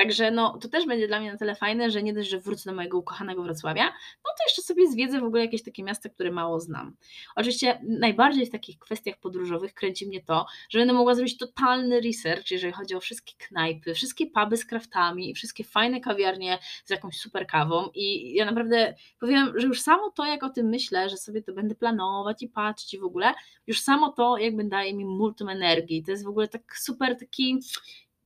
Także 0.01 0.31
no, 0.31 0.59
to 0.59 0.69
też 0.69 0.87
będzie 0.87 1.09
dla 1.09 1.21
mnie 1.21 1.33
na 1.33 1.39
tyle 1.39 1.55
fajne, 1.55 1.91
że 1.91 2.03
nie 2.03 2.15
dość, 2.15 2.31
że 2.31 2.41
wrócę 2.41 2.71
do 2.71 2.77
mojego 2.77 2.99
ukochanego 2.99 3.43
Wrocławia, 3.43 3.85
no 3.85 4.31
to 4.39 4.45
jeszcze 4.47 4.63
sobie 4.63 4.91
zwiedzę 4.91 5.21
w 5.21 5.25
ogóle 5.25 5.45
jakieś 5.45 5.63
takie 5.63 5.83
miasta, 5.83 6.09
które 6.09 6.33
mało 6.33 6.61
znam. 6.61 6.97
Oczywiście 7.37 7.81
najbardziej 7.83 8.47
w 8.47 8.51
takich 8.51 8.79
kwestiach 8.79 9.19
podróżowych 9.19 9.75
kręci 9.75 10.07
mnie 10.07 10.23
to, 10.23 10.47
że 10.69 10.79
będę 10.79 10.95
mogła 10.95 11.15
zrobić 11.15 11.37
totalny 11.37 12.01
research, 12.01 12.51
jeżeli 12.51 12.73
chodzi 12.73 12.95
o 12.95 13.01
wszystkie 13.01 13.33
knajpy, 13.39 13.95
wszystkie 13.95 14.27
puby 14.27 14.57
z 14.57 14.65
kraftami, 14.65 15.35
wszystkie 15.35 15.65
fajne 15.65 16.01
kawiarnie 16.01 16.59
z 16.85 16.91
jakąś 16.91 17.19
super 17.19 17.47
kawą 17.47 17.89
i 17.95 18.35
ja 18.35 18.45
naprawdę 18.45 18.95
powiem, 19.19 19.53
że 19.57 19.67
już 19.67 19.81
samo 19.81 20.11
to, 20.11 20.27
jak 20.27 20.43
o 20.43 20.51
tym 20.51 20.69
myślę, 20.69 21.09
że 21.09 21.17
sobie 21.17 21.43
to 21.43 21.53
będę 21.53 21.75
planować 21.75 22.43
i 22.43 22.49
patrzeć 22.49 22.95
i 22.95 22.99
w 22.99 23.05
ogóle, 23.05 23.35
już 23.67 23.81
samo 23.81 24.13
to 24.13 24.39
jakby 24.39 24.65
daje 24.65 24.95
mi 24.95 25.05
multum 25.05 25.49
energii. 25.49 26.03
To 26.03 26.11
jest 26.11 26.25
w 26.25 26.29
ogóle 26.29 26.49
tak 26.49 26.77
super 26.79 27.19
taki 27.19 27.61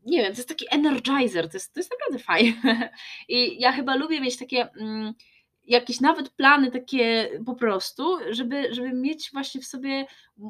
nie 0.06 0.18
wiem, 0.22 0.32
to 0.32 0.38
jest 0.38 0.48
taki 0.48 0.66
energizer, 0.70 1.48
to 1.48 1.56
jest, 1.56 1.74
to 1.74 1.80
jest 1.80 1.90
naprawdę 1.90 2.24
fajne. 2.24 2.90
I 3.28 3.60
ja 3.60 3.72
chyba 3.72 3.94
lubię 3.94 4.20
mieć 4.20 4.36
takie. 4.36 4.68
Mm, 4.80 5.14
jakieś 5.64 6.00
nawet 6.00 6.30
plany 6.30 6.70
takie 6.70 7.30
po 7.46 7.54
prostu, 7.54 8.18
żeby, 8.30 8.74
żeby 8.74 8.92
mieć 8.92 9.30
właśnie 9.32 9.60
w 9.60 9.64
sobie, 9.64 10.06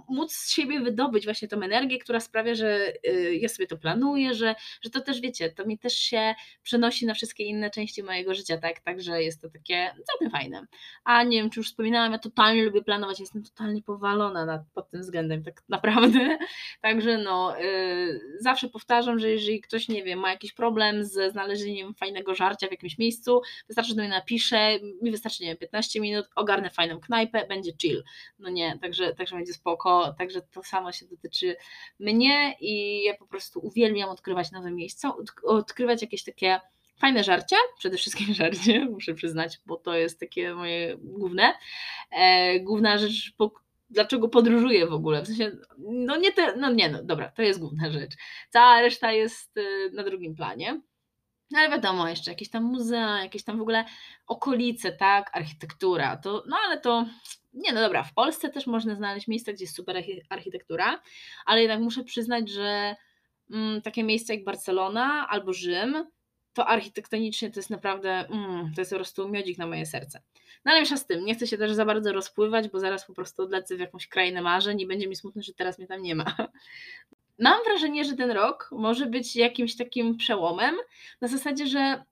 móc 0.08 0.32
z 0.32 0.52
siebie 0.52 0.80
wydobyć 0.80 1.24
właśnie 1.24 1.48
tą 1.48 1.62
energię, 1.62 1.98
która 1.98 2.20
sprawia, 2.20 2.54
że 2.54 2.92
y, 3.06 3.36
ja 3.36 3.48
sobie 3.48 3.66
to 3.66 3.76
planuję, 3.76 4.34
że, 4.34 4.54
że 4.82 4.90
to 4.90 5.00
też 5.00 5.20
wiecie, 5.20 5.50
to 5.50 5.66
mi 5.66 5.78
też 5.78 5.94
się 5.94 6.34
przenosi 6.62 7.06
na 7.06 7.14
wszystkie 7.14 7.44
inne 7.44 7.70
części 7.70 8.02
mojego 8.02 8.34
życia, 8.34 8.58
tak, 8.58 8.80
także 8.80 9.22
jest 9.22 9.42
to 9.42 9.50
takie 9.50 9.94
całkiem 10.06 10.30
fajne. 10.30 10.66
A 11.04 11.22
nie 11.22 11.38
wiem, 11.38 11.50
czy 11.50 11.60
już 11.60 11.68
wspominałam, 11.68 12.12
ja 12.12 12.18
totalnie 12.18 12.64
lubię 12.64 12.82
planować, 12.82 13.20
jestem 13.20 13.42
totalnie 13.42 13.82
powalona 13.82 14.46
nad, 14.46 14.62
pod 14.74 14.90
tym 14.90 15.00
względem, 15.00 15.44
tak 15.44 15.62
naprawdę, 15.68 16.38
także 16.80 17.18
no, 17.18 17.56
yy, 17.58 18.20
zawsze 18.40 18.68
powtarzam, 18.68 19.18
że 19.18 19.30
jeżeli 19.30 19.60
ktoś, 19.60 19.88
nie 19.88 20.04
wiem, 20.04 20.18
ma 20.18 20.30
jakiś 20.30 20.52
problem 20.52 21.04
ze 21.04 21.30
znalezieniem 21.30 21.94
fajnego 21.94 22.34
żarcia 22.34 22.68
w 22.68 22.70
jakimś 22.70 22.98
miejscu, 22.98 23.40
wystarczy, 23.68 23.90
że 23.90 23.96
do 23.96 24.02
mnie 24.02 24.10
napisze, 24.10 24.78
mi 25.04 25.10
wystarczy, 25.10 25.42
nie 25.42 25.48
wiem, 25.48 25.56
15 25.56 26.00
minut, 26.00 26.26
ogarnę 26.34 26.70
fajną 26.70 27.00
knajpę, 27.00 27.46
będzie 27.46 27.72
chill. 27.82 28.04
No 28.38 28.50
nie, 28.50 28.78
także, 28.82 29.14
także 29.14 29.36
będzie 29.36 29.52
spoko, 29.52 30.14
także 30.18 30.42
to 30.42 30.62
samo 30.62 30.92
się 30.92 31.06
dotyczy 31.06 31.56
mnie 31.98 32.56
i 32.60 33.02
ja 33.04 33.14
po 33.16 33.26
prostu 33.26 33.60
uwielbiam 33.66 34.08
odkrywać 34.08 34.52
nowe 34.52 34.70
miejsca, 34.70 35.12
odkrywać 35.42 36.02
jakieś 36.02 36.24
takie 36.24 36.60
fajne 36.96 37.24
żarcie, 37.24 37.56
przede 37.78 37.96
wszystkim 37.96 38.34
żarcie, 38.34 38.84
muszę 38.84 39.14
przyznać, 39.14 39.60
bo 39.66 39.76
to 39.76 39.94
jest 39.94 40.20
takie 40.20 40.54
moje 40.54 40.96
główne, 40.96 41.54
e, 42.10 42.60
główna 42.60 42.98
rzecz, 42.98 43.34
po, 43.36 43.52
dlaczego 43.90 44.28
podróżuję 44.28 44.86
w 44.86 44.92
ogóle, 44.92 45.22
w 45.22 45.26
sensie, 45.26 45.56
no 45.78 46.16
nie 46.16 46.32
te, 46.32 46.56
no 46.56 46.72
nie, 46.72 46.88
no 46.88 47.02
dobra, 47.02 47.28
to 47.28 47.42
jest 47.42 47.60
główna 47.60 47.90
rzecz, 47.90 48.12
cała 48.50 48.80
reszta 48.80 49.12
jest 49.12 49.58
e, 49.58 49.90
na 49.92 50.04
drugim 50.04 50.34
planie, 50.34 50.80
no 51.50 51.58
ale 51.58 51.70
wiadomo, 51.70 52.08
jeszcze 52.08 52.30
jakieś 52.30 52.50
tam 52.50 52.64
muzea, 52.64 53.22
jakieś 53.22 53.44
tam 53.44 53.58
w 53.58 53.60
ogóle 53.60 53.84
okolice, 54.26 54.92
tak, 54.92 55.36
architektura, 55.36 56.16
to, 56.16 56.44
no 56.46 56.56
ale 56.66 56.80
to, 56.80 57.06
nie 57.54 57.72
no 57.72 57.80
dobra, 57.80 58.02
w 58.02 58.14
Polsce 58.14 58.48
też 58.50 58.66
można 58.66 58.94
znaleźć 58.94 59.28
miejsca, 59.28 59.52
gdzie 59.52 59.64
jest 59.64 59.76
super 59.76 60.02
architektura, 60.28 61.00
ale 61.46 61.60
jednak 61.60 61.80
muszę 61.80 62.04
przyznać, 62.04 62.50
że 62.50 62.96
mm, 63.50 63.82
takie 63.82 64.04
miejsca 64.04 64.34
jak 64.34 64.44
Barcelona 64.44 65.28
albo 65.28 65.52
Rzym, 65.52 66.06
to 66.54 66.66
architektonicznie 66.66 67.50
to 67.50 67.58
jest 67.58 67.70
naprawdę, 67.70 68.10
mm, 68.10 68.74
to 68.74 68.80
jest 68.80 68.90
po 68.90 68.96
prostu 68.96 69.28
miodzik 69.28 69.58
na 69.58 69.66
moje 69.66 69.86
serce. 69.86 70.22
No 70.64 70.72
ale 70.72 70.80
już 70.80 70.88
z 70.88 71.06
tym, 71.06 71.24
nie 71.24 71.34
chcę 71.34 71.46
się 71.46 71.58
też 71.58 71.72
za 71.72 71.84
bardzo 71.84 72.12
rozpływać, 72.12 72.68
bo 72.68 72.80
zaraz 72.80 73.06
po 73.06 73.14
prostu 73.14 73.42
odlecę 73.42 73.76
w 73.76 73.80
jakąś 73.80 74.08
krainę 74.08 74.42
marzeń 74.42 74.80
i 74.80 74.86
będzie 74.86 75.08
mi 75.08 75.16
smutno, 75.16 75.42
że 75.42 75.54
teraz 75.54 75.78
mnie 75.78 75.86
tam 75.86 76.02
nie 76.02 76.14
ma. 76.14 76.36
Mam 77.38 77.64
wrażenie, 77.64 78.04
że 78.04 78.16
ten 78.16 78.30
rok 78.30 78.68
może 78.72 79.06
być 79.06 79.36
jakimś 79.36 79.76
takim 79.76 80.16
przełomem, 80.16 80.74
na 81.20 81.28
zasadzie, 81.28 81.66
że 81.66 82.04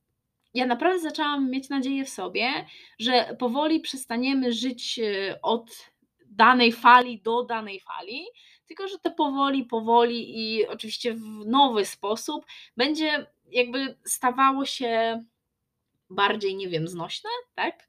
ja 0.54 0.66
naprawdę 0.66 1.00
zaczęłam 1.00 1.50
mieć 1.50 1.68
nadzieję 1.68 2.04
w 2.04 2.08
sobie, 2.08 2.66
że 2.98 3.36
powoli 3.38 3.80
przestaniemy 3.80 4.52
żyć 4.52 4.98
e, 4.98 5.38
od 5.42 5.90
danej 6.26 6.72
fali 6.72 7.22
do 7.22 7.42
danej 7.42 7.80
fali, 7.80 8.24
tylko 8.66 8.88
że 8.88 8.98
to 8.98 9.10
powoli, 9.10 9.64
powoli 9.64 10.40
i 10.40 10.66
oczywiście 10.66 11.14
w 11.14 11.46
nowy 11.46 11.84
sposób 11.84 12.46
będzie 12.76 13.26
jakby 13.50 13.96
stawało 14.04 14.64
się 14.64 15.24
bardziej, 16.10 16.56
nie 16.56 16.68
wiem, 16.68 16.88
znośne, 16.88 17.30
tak? 17.54 17.88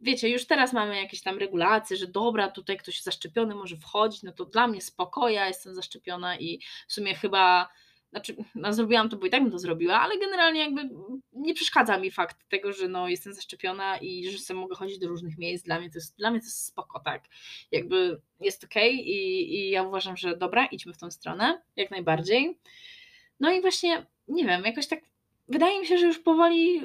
Wiecie, 0.00 0.28
już 0.28 0.46
teraz 0.46 0.72
mamy 0.72 0.96
jakieś 0.96 1.22
tam 1.22 1.38
regulacje, 1.38 1.96
że 1.96 2.06
dobra, 2.06 2.48
tutaj 2.48 2.76
ktoś 2.76 3.02
zaszczepiony 3.02 3.54
może 3.54 3.76
wchodzić, 3.76 4.22
no 4.22 4.32
to 4.32 4.44
dla 4.44 4.68
mnie 4.68 4.80
spoko, 4.80 5.28
ja 5.28 5.48
jestem 5.48 5.74
zaszczepiona 5.74 6.36
i 6.36 6.60
w 6.88 6.92
sumie 6.92 7.14
chyba, 7.14 7.68
znaczy, 8.10 8.36
no 8.54 8.72
zrobiłam 8.72 9.08
to, 9.08 9.16
bo 9.16 9.26
i 9.26 9.30
tak 9.30 9.42
bym 9.42 9.52
to 9.52 9.58
zrobiła, 9.58 10.00
ale 10.00 10.18
generalnie 10.18 10.60
jakby 10.60 10.90
nie 11.32 11.54
przeszkadza 11.54 11.98
mi 11.98 12.10
fakt 12.10 12.48
tego, 12.48 12.72
że 12.72 12.88
no 12.88 13.08
jestem 13.08 13.34
zaszczepiona 13.34 13.98
i 13.98 14.30
że 14.30 14.38
sobie 14.38 14.60
mogę 14.60 14.74
chodzić 14.76 14.98
do 14.98 15.08
różnych 15.08 15.38
miejsc, 15.38 15.64
dla 15.64 15.78
mnie 15.78 15.90
to 15.90 15.98
jest, 15.98 16.16
dla 16.16 16.30
mnie 16.30 16.40
to 16.40 16.46
jest 16.46 16.66
spoko, 16.66 17.00
tak, 17.00 17.24
jakby 17.72 18.20
jest 18.40 18.64
okej 18.64 18.94
okay 18.94 19.04
i, 19.04 19.54
i 19.54 19.70
ja 19.70 19.82
uważam, 19.82 20.16
że 20.16 20.36
dobra, 20.36 20.66
idźmy 20.66 20.92
w 20.92 20.98
tą 20.98 21.10
stronę, 21.10 21.62
jak 21.76 21.90
najbardziej. 21.90 22.58
No 23.40 23.52
i 23.52 23.60
właśnie, 23.60 24.06
nie 24.28 24.44
wiem, 24.44 24.64
jakoś 24.64 24.86
tak 24.86 25.00
wydaje 25.48 25.80
mi 25.80 25.86
się, 25.86 25.98
że 25.98 26.06
już 26.06 26.18
powoli 26.18 26.82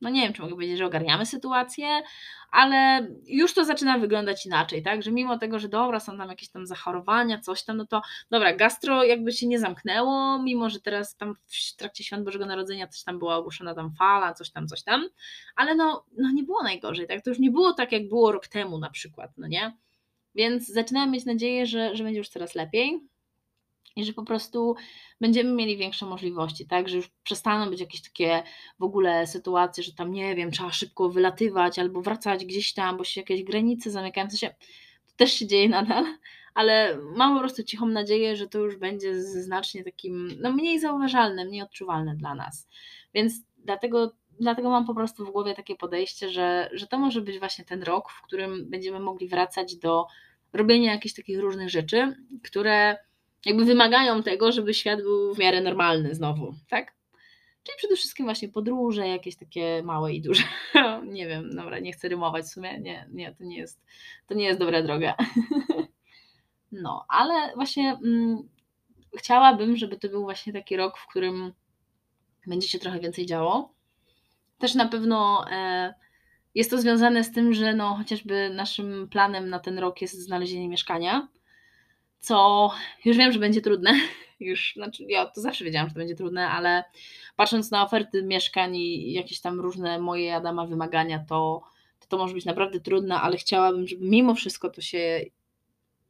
no 0.00 0.10
nie 0.10 0.22
wiem, 0.22 0.32
czy 0.32 0.42
mogę 0.42 0.54
powiedzieć, 0.54 0.78
że 0.78 0.86
ogarniamy 0.86 1.26
sytuację, 1.26 2.02
ale 2.50 3.08
już 3.26 3.54
to 3.54 3.64
zaczyna 3.64 3.98
wyglądać 3.98 4.46
inaczej, 4.46 4.82
tak, 4.82 5.02
że 5.02 5.12
mimo 5.12 5.38
tego, 5.38 5.58
że 5.58 5.68
dobra, 5.68 6.00
są 6.00 6.18
tam 6.18 6.28
jakieś 6.28 6.48
tam 6.48 6.66
zachorowania, 6.66 7.40
coś 7.40 7.64
tam, 7.64 7.76
no 7.76 7.86
to 7.86 8.02
dobra, 8.30 8.56
gastro 8.56 9.04
jakby 9.04 9.32
się 9.32 9.46
nie 9.46 9.58
zamknęło, 9.58 10.42
mimo 10.42 10.70
że 10.70 10.80
teraz 10.80 11.16
tam 11.16 11.34
w 11.46 11.76
trakcie 11.76 12.04
Świąt 12.04 12.24
Bożego 12.24 12.46
Narodzenia 12.46 12.88
coś 12.88 13.04
tam 13.04 13.18
była 13.18 13.36
ogłoszona 13.36 13.74
tam 13.74 13.94
fala, 13.98 14.34
coś 14.34 14.50
tam, 14.50 14.68
coś 14.68 14.82
tam, 14.82 15.08
ale 15.56 15.74
no, 15.74 16.04
no 16.16 16.30
nie 16.30 16.42
było 16.42 16.62
najgorzej, 16.62 17.06
tak, 17.06 17.22
to 17.24 17.30
już 17.30 17.38
nie 17.38 17.50
było 17.50 17.72
tak, 17.72 17.92
jak 17.92 18.08
było 18.08 18.32
rok 18.32 18.48
temu 18.48 18.78
na 18.78 18.90
przykład, 18.90 19.30
no 19.36 19.46
nie, 19.46 19.76
więc 20.34 20.68
zaczynałem 20.68 21.10
mieć 21.10 21.24
nadzieję, 21.24 21.66
że, 21.66 21.96
że 21.96 22.04
będzie 22.04 22.18
już 22.18 22.28
coraz 22.28 22.54
lepiej, 22.54 23.00
i 23.96 24.04
że 24.04 24.12
po 24.12 24.24
prostu 24.24 24.74
będziemy 25.20 25.52
mieli 25.52 25.76
większe 25.76 26.06
możliwości, 26.06 26.66
tak, 26.66 26.88
że 26.88 26.96
już 26.96 27.08
przestaną 27.22 27.70
być 27.70 27.80
jakieś 27.80 28.02
takie 28.02 28.42
w 28.78 28.82
ogóle 28.82 29.26
sytuacje, 29.26 29.84
że 29.84 29.92
tam 29.92 30.12
nie 30.12 30.36
wiem, 30.36 30.50
trzeba 30.50 30.72
szybko 30.72 31.08
wylatywać 31.08 31.78
albo 31.78 32.02
wracać 32.02 32.44
gdzieś 32.44 32.74
tam, 32.74 32.96
bo 32.96 33.04
się 33.04 33.20
jakieś 33.20 33.42
granice 33.42 33.90
zamykają, 33.90 34.26
w 34.26 34.30
sensie 34.30 34.54
to 35.06 35.12
też 35.16 35.32
się 35.32 35.46
dzieje 35.46 35.68
nadal, 35.68 36.04
ale 36.54 36.98
mam 37.16 37.34
po 37.34 37.40
prostu 37.40 37.64
cichą 37.64 37.86
nadzieję, 37.86 38.36
że 38.36 38.48
to 38.48 38.58
już 38.58 38.76
będzie 38.76 39.22
znacznie 39.22 39.84
takim, 39.84 40.28
no 40.40 40.52
mniej 40.52 40.80
zauważalne, 40.80 41.44
mniej 41.44 41.62
odczuwalne 41.62 42.16
dla 42.16 42.34
nas, 42.34 42.68
więc 43.14 43.34
dlatego 43.58 44.12
dlatego 44.40 44.70
mam 44.70 44.86
po 44.86 44.94
prostu 44.94 45.26
w 45.26 45.30
głowie 45.30 45.54
takie 45.54 45.76
podejście, 45.76 46.30
że, 46.30 46.70
że 46.72 46.86
to 46.86 46.98
może 46.98 47.20
być 47.20 47.38
właśnie 47.38 47.64
ten 47.64 47.82
rok, 47.82 48.10
w 48.10 48.22
którym 48.22 48.70
będziemy 48.70 49.00
mogli 49.00 49.28
wracać 49.28 49.76
do 49.76 50.06
robienia 50.52 50.92
jakichś 50.92 51.14
takich 51.14 51.40
różnych 51.40 51.70
rzeczy, 51.70 52.16
które 52.44 52.96
jakby 53.46 53.64
wymagają 53.64 54.22
tego, 54.22 54.52
żeby 54.52 54.74
świat 54.74 55.02
był 55.02 55.34
w 55.34 55.38
miarę 55.38 55.60
normalny 55.60 56.14
znowu, 56.14 56.54
tak? 56.68 56.94
Czyli 57.62 57.78
przede 57.78 57.96
wszystkim 57.96 58.26
właśnie 58.26 58.48
podróże, 58.48 59.08
jakieś 59.08 59.36
takie 59.36 59.82
małe 59.82 60.12
i 60.12 60.20
duże. 60.20 60.42
nie 61.06 61.26
wiem, 61.26 61.56
dobra, 61.56 61.78
nie 61.78 61.92
chcę 61.92 62.08
rymować 62.08 62.44
w 62.44 62.48
sumie, 62.48 62.80
nie, 62.80 63.08
nie, 63.12 63.34
to 63.34 63.44
nie 63.44 63.58
jest, 63.58 63.80
to 64.26 64.34
nie 64.34 64.44
jest 64.44 64.58
dobra 64.58 64.82
droga. 64.82 65.14
no, 66.72 67.04
ale 67.08 67.54
właśnie 67.54 67.98
mm, 68.04 68.48
chciałabym, 69.18 69.76
żeby 69.76 69.96
to 69.96 70.08
był 70.08 70.22
właśnie 70.22 70.52
taki 70.52 70.76
rok, 70.76 70.98
w 70.98 71.06
którym 71.06 71.52
będzie 72.46 72.68
się 72.68 72.78
trochę 72.78 73.00
więcej 73.00 73.26
działo. 73.26 73.74
Też 74.58 74.74
na 74.74 74.88
pewno 74.88 75.44
e, 75.50 75.94
jest 76.54 76.70
to 76.70 76.78
związane 76.78 77.24
z 77.24 77.32
tym, 77.32 77.54
że 77.54 77.74
no, 77.74 77.94
chociażby 77.94 78.50
naszym 78.54 79.08
planem 79.08 79.48
na 79.48 79.58
ten 79.58 79.78
rok 79.78 80.02
jest 80.02 80.24
znalezienie 80.24 80.68
mieszkania 80.68 81.28
co 82.20 82.70
już 83.04 83.16
wiem, 83.16 83.32
że 83.32 83.38
będzie 83.38 83.60
trudne. 83.60 83.92
Już, 84.40 84.72
znaczy 84.76 85.04
ja 85.08 85.26
to 85.26 85.40
zawsze 85.40 85.64
wiedziałam, 85.64 85.88
że 85.88 85.94
to 85.94 86.00
będzie 86.00 86.14
trudne, 86.14 86.48
ale 86.48 86.84
patrząc 87.36 87.70
na 87.70 87.84
oferty 87.84 88.22
mieszkań 88.22 88.76
i 88.76 89.12
jakieś 89.12 89.40
tam 89.40 89.60
różne 89.60 89.98
moje 89.98 90.34
Adama 90.34 90.66
wymagania, 90.66 91.24
to, 91.28 91.62
to, 92.00 92.06
to 92.08 92.18
może 92.18 92.34
być 92.34 92.44
naprawdę 92.44 92.80
trudne, 92.80 93.20
ale 93.20 93.36
chciałabym, 93.36 93.86
żeby 93.86 94.04
mimo 94.04 94.34
wszystko 94.34 94.70
to 94.70 94.80
się 94.80 95.20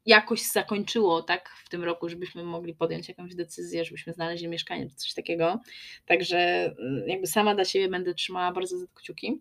jakoś 0.06 0.42
zakończyło 0.42 1.22
tak 1.22 1.48
w 1.48 1.68
tym 1.68 1.84
roku, 1.84 2.08
żebyśmy 2.08 2.44
mogli 2.44 2.74
podjąć 2.74 3.08
jakąś 3.08 3.34
decyzję, 3.34 3.84
żebyśmy 3.84 4.12
znaleźli 4.12 4.48
mieszkanie 4.48 4.90
czy 4.90 4.96
coś 4.96 5.14
takiego. 5.14 5.60
Także 6.06 6.38
mm, 6.78 7.08
jakby 7.08 7.26
sama 7.26 7.54
dla 7.54 7.64
siebie 7.64 7.88
będę 7.88 8.14
trzymała 8.14 8.52
bardzo 8.52 8.78
za 8.78 8.86
kciuki. 8.94 9.40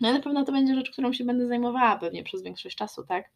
No 0.00 0.10
i 0.10 0.12
na 0.12 0.20
pewno 0.20 0.44
to 0.44 0.52
będzie 0.52 0.74
rzecz, 0.74 0.90
którą 0.90 1.12
się 1.12 1.24
będę 1.24 1.46
zajmowała 1.46 1.98
pewnie 1.98 2.24
przez 2.24 2.42
większość 2.42 2.76
czasu, 2.76 3.04
tak? 3.06 3.30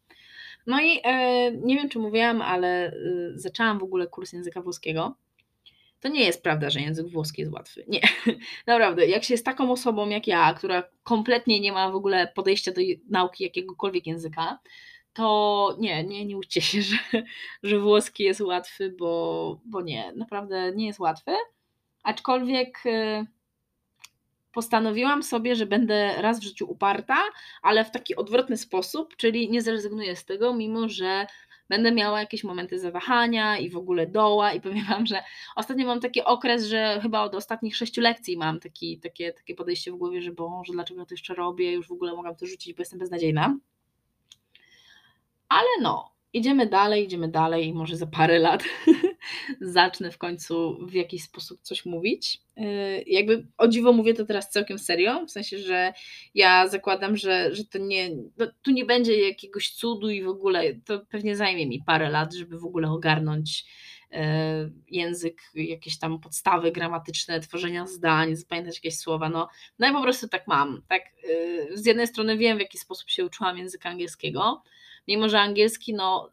No 0.67 0.81
i 0.81 0.99
e, 1.03 1.51
nie 1.51 1.75
wiem, 1.75 1.89
czy 1.89 1.99
mówiłam, 1.99 2.41
ale 2.41 2.87
e, 2.87 2.93
zaczęłam 3.35 3.79
w 3.79 3.83
ogóle 3.83 4.07
kurs 4.07 4.33
języka 4.33 4.61
włoskiego. 4.61 5.15
To 5.99 6.09
nie 6.09 6.23
jest 6.23 6.43
prawda, 6.43 6.69
że 6.69 6.79
język 6.79 7.07
włoski 7.07 7.41
jest 7.41 7.53
łatwy. 7.53 7.85
Nie, 7.87 8.01
naprawdę. 8.67 9.07
Jak 9.07 9.23
się 9.23 9.33
jest 9.33 9.45
taką 9.45 9.71
osobą 9.71 10.09
jak 10.09 10.27
ja, 10.27 10.53
która 10.53 10.83
kompletnie 11.03 11.59
nie 11.59 11.71
ma 11.71 11.91
w 11.91 11.95
ogóle 11.95 12.31
podejścia 12.35 12.71
do 12.71 12.81
nauki 13.09 13.43
jakiegokolwiek 13.43 14.07
języka, 14.07 14.59
to 15.13 15.75
nie, 15.79 16.03
nie, 16.03 16.25
nie 16.25 16.37
uczcie 16.37 16.61
się, 16.61 16.81
że, 16.89 16.97
że 17.63 17.79
włoski 17.79 18.23
jest 18.23 18.41
łatwy, 18.41 18.95
bo, 18.99 19.59
bo 19.65 19.81
nie, 19.81 20.13
naprawdę 20.15 20.71
nie 20.75 20.87
jest 20.87 20.99
łatwy. 20.99 21.31
aczkolwiek 22.03 22.85
y, 22.85 23.25
postanowiłam 24.59 25.23
sobie, 25.23 25.55
że 25.55 25.65
będę 25.65 26.21
raz 26.21 26.39
w 26.39 26.43
życiu 26.43 26.71
uparta, 26.71 27.17
ale 27.61 27.85
w 27.85 27.91
taki 27.91 28.15
odwrotny 28.15 28.57
sposób, 28.57 29.15
czyli 29.15 29.49
nie 29.49 29.61
zrezygnuję 29.61 30.15
z 30.15 30.25
tego, 30.25 30.53
mimo 30.53 30.89
że 30.89 31.27
będę 31.69 31.91
miała 31.91 32.19
jakieś 32.19 32.43
momenty 32.43 32.79
zawahania 32.79 33.57
i 33.57 33.69
w 33.69 33.77
ogóle 33.77 34.07
doła 34.07 34.53
i 34.53 34.61
powiem 34.61 34.85
Wam, 34.89 35.05
że 35.05 35.23
ostatnio 35.55 35.87
mam 35.87 35.99
taki 35.99 36.23
okres, 36.23 36.65
że 36.65 36.99
chyba 37.01 37.21
od 37.21 37.35
ostatnich 37.35 37.75
sześciu 37.75 38.01
lekcji 38.01 38.37
mam 38.37 38.59
taki, 38.59 38.99
takie, 38.99 39.33
takie 39.33 39.55
podejście 39.55 39.91
w 39.91 39.95
głowie, 39.95 40.21
że 40.21 40.31
Boże, 40.31 40.73
dlaczego 40.73 40.99
ja 40.99 41.05
to 41.05 41.13
jeszcze 41.13 41.33
robię, 41.33 41.71
już 41.71 41.87
w 41.87 41.91
ogóle 41.91 42.15
mogłam 42.15 42.35
to 42.35 42.45
rzucić, 42.45 42.73
bo 42.73 42.81
jestem 42.81 42.99
beznadziejna. 42.99 43.57
Ale 45.49 45.69
no, 45.81 46.11
idziemy 46.33 46.67
dalej, 46.67 47.05
idziemy 47.05 47.27
dalej 47.27 47.67
i 47.67 47.73
może 47.73 47.97
za 47.97 48.07
parę 48.07 48.39
lat 48.39 48.63
zacznę 49.61 50.11
w 50.11 50.17
końcu 50.17 50.77
w 50.87 50.93
jakiś 50.93 51.23
sposób 51.23 51.61
coś 51.61 51.85
mówić. 51.85 52.41
Yy, 52.57 53.03
jakby 53.07 53.47
o 53.57 53.67
dziwo 53.67 53.93
mówię 53.93 54.13
to 54.13 54.25
teraz 54.25 54.49
całkiem 54.49 54.79
serio, 54.79 55.25
w 55.25 55.31
sensie, 55.31 55.59
że 55.59 55.93
ja 56.35 56.67
zakładam, 56.67 57.17
że, 57.17 57.55
że 57.55 57.65
to 57.65 57.77
nie, 57.77 58.09
no, 58.37 58.47
tu 58.61 58.71
nie 58.71 58.85
będzie 58.85 59.27
jakiegoś 59.29 59.71
cudu 59.71 60.09
i 60.09 60.23
w 60.23 60.27
ogóle 60.27 60.73
to 60.85 60.99
pewnie 60.99 61.35
zajmie 61.35 61.67
mi 61.67 61.83
parę 61.85 62.09
lat, 62.09 62.33
żeby 62.33 62.59
w 62.59 62.65
ogóle 62.65 62.91
ogarnąć 62.91 63.65
yy, 64.11 64.19
język, 64.87 65.41
jakieś 65.55 65.99
tam 65.99 66.19
podstawy 66.19 66.71
gramatyczne, 66.71 67.39
tworzenia 67.39 67.87
zdań, 67.87 68.35
zapamiętać 68.35 68.75
jakieś 68.75 68.97
słowa. 68.97 69.29
No, 69.29 69.47
no 69.79 69.87
ja 69.87 69.93
po 69.93 70.01
prostu 70.01 70.27
tak 70.27 70.47
mam. 70.47 70.81
Tak, 70.87 71.01
yy, 71.23 71.77
z 71.77 71.85
jednej 71.85 72.07
strony 72.07 72.37
wiem, 72.37 72.57
w 72.57 72.61
jaki 72.61 72.77
sposób 72.77 73.09
się 73.09 73.25
uczyłam 73.25 73.57
języka 73.57 73.89
angielskiego, 73.89 74.63
mimo 75.09 75.29
że 75.29 75.39
angielski, 75.39 75.93
no 75.93 76.29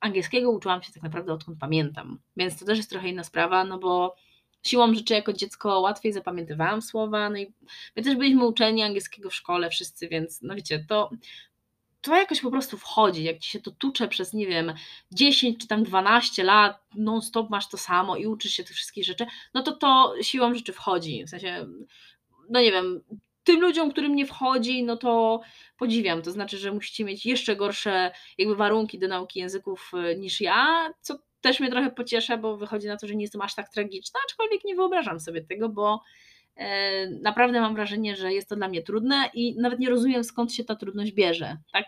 angielskiego 0.00 0.50
uczyłam 0.50 0.82
się 0.82 0.92
tak 0.92 1.02
naprawdę 1.02 1.32
odkąd 1.32 1.58
pamiętam, 1.58 2.18
więc 2.36 2.58
to 2.58 2.64
też 2.64 2.78
jest 2.78 2.90
trochę 2.90 3.08
inna 3.08 3.24
sprawa, 3.24 3.64
no 3.64 3.78
bo 3.78 4.14
siłą 4.62 4.94
rzeczy 4.94 5.14
jako 5.14 5.32
dziecko 5.32 5.80
łatwiej 5.80 6.12
zapamiętywałam 6.12 6.82
słowa, 6.82 7.30
no 7.30 7.36
i 7.36 7.52
my 7.96 8.02
też 8.02 8.16
byliśmy 8.16 8.46
uczeni 8.46 8.82
angielskiego 8.82 9.30
w 9.30 9.34
szkole 9.34 9.70
wszyscy, 9.70 10.08
więc 10.08 10.42
no 10.42 10.54
wiecie, 10.54 10.84
to 10.88 11.10
to 12.00 12.16
jakoś 12.16 12.40
po 12.40 12.50
prostu 12.50 12.78
wchodzi, 12.78 13.24
jak 13.24 13.38
ci 13.38 13.50
się 13.50 13.60
to 13.60 13.70
tucze 13.70 14.08
przez, 14.08 14.32
nie 14.32 14.46
wiem, 14.46 14.72
10 15.12 15.58
czy 15.60 15.66
tam 15.66 15.84
12 15.84 16.44
lat, 16.44 16.80
non-stop 16.94 17.50
masz 17.50 17.68
to 17.68 17.78
samo 17.78 18.16
i 18.16 18.26
uczysz 18.26 18.52
się 18.52 18.64
tych 18.64 18.76
wszystkich 18.76 19.04
rzeczy, 19.04 19.26
no 19.54 19.62
to 19.62 19.72
to 19.72 20.14
siłą 20.22 20.54
rzeczy 20.54 20.72
wchodzi, 20.72 21.24
w 21.24 21.30
sensie, 21.30 21.66
no 22.50 22.60
nie 22.60 22.72
wiem, 22.72 23.00
tym 23.44 23.60
ludziom, 23.60 23.90
którym 23.90 24.16
nie 24.16 24.26
wchodzi, 24.26 24.84
no 24.84 24.96
to 24.96 25.40
podziwiam. 25.76 26.22
To 26.22 26.30
znaczy, 26.30 26.58
że 26.58 26.72
musicie 26.72 27.04
mieć 27.04 27.26
jeszcze 27.26 27.56
gorsze 27.56 28.10
jakby 28.38 28.56
warunki 28.56 28.98
do 28.98 29.08
nauki 29.08 29.40
języków 29.40 29.92
e, 29.94 30.16
niż 30.16 30.40
ja, 30.40 30.90
co 31.00 31.18
też 31.40 31.60
mnie 31.60 31.70
trochę 31.70 31.90
pociesza, 31.90 32.36
bo 32.36 32.56
wychodzi 32.56 32.86
na 32.86 32.96
to, 32.96 33.06
że 33.06 33.14
nie 33.14 33.22
jestem 33.22 33.40
aż 33.40 33.54
tak 33.54 33.68
tragiczna, 33.68 34.20
aczkolwiek 34.26 34.64
nie 34.64 34.74
wyobrażam 34.74 35.20
sobie 35.20 35.44
tego, 35.44 35.68
bo 35.68 36.02
e, 36.56 37.06
naprawdę 37.10 37.60
mam 37.60 37.74
wrażenie, 37.74 38.16
że 38.16 38.32
jest 38.32 38.48
to 38.48 38.56
dla 38.56 38.68
mnie 38.68 38.82
trudne 38.82 39.30
i 39.34 39.60
nawet 39.60 39.78
nie 39.78 39.90
rozumiem 39.90 40.24
skąd 40.24 40.52
się 40.52 40.64
ta 40.64 40.76
trudność 40.76 41.12
bierze, 41.12 41.56
tak? 41.72 41.84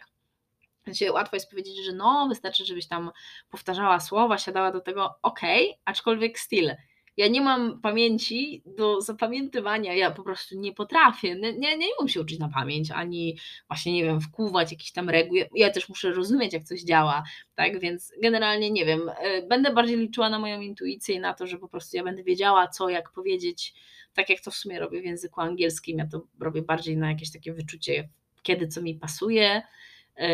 Znaczy, 0.85 1.13
łatwo 1.13 1.37
jest 1.37 1.51
powiedzieć, 1.51 1.85
że 1.85 1.93
no, 1.93 2.27
wystarczy, 2.29 2.65
żebyś 2.65 2.89
tam 2.89 3.11
powtarzała 3.51 4.01
słowa, 4.01 4.39
siadała 4.39 4.73
do 4.73 4.81
tego, 4.81 5.15
ok, 5.23 5.41
aczkolwiek 5.85 6.39
styl 6.39 6.71
ja 7.17 7.29
nie 7.29 7.41
mam 7.41 7.81
pamięci 7.81 8.63
do 8.67 9.01
zapamiętywania, 9.01 9.95
ja 9.95 10.11
po 10.11 10.23
prostu 10.23 10.59
nie 10.59 10.73
potrafię, 10.73 11.35
nie, 11.35 11.53
nie, 11.59 11.79
nie 11.79 12.09
się 12.09 12.21
uczyć 12.21 12.39
na 12.39 12.49
pamięć, 12.49 12.91
ani 12.91 13.39
właśnie, 13.69 13.93
nie 13.93 14.05
wiem, 14.05 14.21
wkuwać 14.21 14.73
jakichś 14.73 14.93
tam 14.93 15.11
reguł, 15.11 15.37
ja 15.55 15.71
też 15.71 15.89
muszę 15.89 16.13
rozumieć, 16.13 16.53
jak 16.53 16.65
coś 16.65 16.83
działa, 16.83 17.23
tak, 17.55 17.81
więc 17.81 18.13
generalnie, 18.23 18.71
nie 18.71 18.85
wiem, 18.85 19.11
e, 19.19 19.43
będę 19.43 19.73
bardziej 19.73 19.97
liczyła 19.97 20.31
na 20.31 20.39
moją 20.39 20.61
intuicję 20.61 21.15
i 21.15 21.21
na 21.21 21.35
to, 21.35 21.47
że 21.47 21.59
po 21.59 21.69
prostu 21.69 21.97
ja 21.97 22.05
będę 22.05 22.23
wiedziała, 22.23 22.69
co, 22.69 22.89
jak 22.89 23.13
powiedzieć, 23.13 23.75
tak 24.15 24.31
jak 24.31 24.41
to 24.41 24.51
w 24.51 24.55
sumie 24.55 24.81
robię 24.81 25.01
w 25.01 25.05
języku 25.05 25.41
angielskim, 25.41 25.99
ja 25.99 26.07
to 26.07 26.27
robię 26.41 26.63
bardziej 26.63 26.97
na 26.97 27.09
jakieś 27.09 27.33
takie 27.33 27.53
wyczucie, 27.53 28.09
kiedy 28.43 28.69
co 28.69 28.83
mi 28.83 28.95
pasuje, 28.95 29.63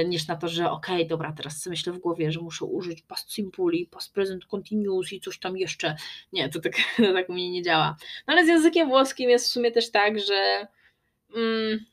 niż 0.07 0.27
na 0.27 0.37
to, 0.37 0.49
że 0.49 0.71
okej, 0.71 0.97
okay, 0.97 1.07
dobra, 1.07 1.33
teraz 1.37 1.67
myślę 1.67 1.93
w 1.93 1.99
głowie, 1.99 2.33
że 2.33 2.41
muszę 2.41 2.65
użyć 2.65 3.03
past 3.03 3.33
simple 3.33 3.77
i 3.77 3.87
past 3.87 4.15
present 4.15 4.47
continuous 4.47 5.13
i 5.13 5.21
coś 5.21 5.39
tam 5.39 5.57
jeszcze. 5.57 5.97
Nie, 6.33 6.49
to 6.49 6.61
tak, 6.61 6.73
to 6.97 7.13
tak 7.13 7.29
u 7.29 7.33
mnie 7.33 7.51
nie 7.51 7.63
działa. 7.63 7.97
No 8.27 8.33
ale 8.33 8.45
z 8.45 8.49
językiem 8.49 8.89
włoskim 8.89 9.31
jest 9.31 9.47
w 9.47 9.51
sumie 9.51 9.73
też 9.73 9.91
tak, 9.91 10.19
że 10.19 10.67
mm, 11.37 11.85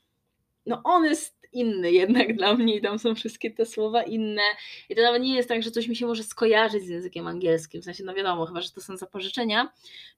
no 0.66 0.80
on 0.84 1.04
jest 1.04 1.38
inny 1.52 1.92
jednak 1.92 2.36
dla 2.36 2.54
mnie 2.54 2.76
i 2.76 2.80
tam 2.80 2.98
są 2.98 3.14
wszystkie 3.14 3.50
te 3.50 3.66
słowa 3.66 4.02
inne 4.02 4.42
i 4.88 4.94
to 4.94 5.02
nawet 5.02 5.22
nie 5.22 5.36
jest 5.36 5.48
tak, 5.48 5.62
że 5.62 5.70
coś 5.70 5.88
mi 5.88 5.96
się 5.96 6.06
może 6.06 6.22
skojarzyć 6.22 6.82
z 6.82 6.88
językiem 6.88 7.26
angielskim, 7.26 7.82
w 7.82 7.84
sensie 7.84 8.04
no 8.04 8.14
wiadomo, 8.14 8.46
chyba, 8.46 8.60
że 8.60 8.70
to 8.70 8.80
są 8.80 8.96
zapożyczenia, 8.96 9.72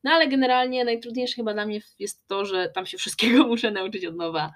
no 0.05 0.11
ale 0.11 0.29
generalnie 0.29 0.85
najtrudniejsze 0.85 1.37
chyba 1.37 1.55
dla 1.55 1.67
mnie 1.67 1.81
jest 1.99 2.27
to, 2.27 2.45
że 2.45 2.69
tam 2.69 2.87
się 2.87 2.99
wszystkiego 2.99 3.47
muszę 3.49 3.71
nauczyć 3.71 4.05
od 4.05 4.17
nowa 4.17 4.53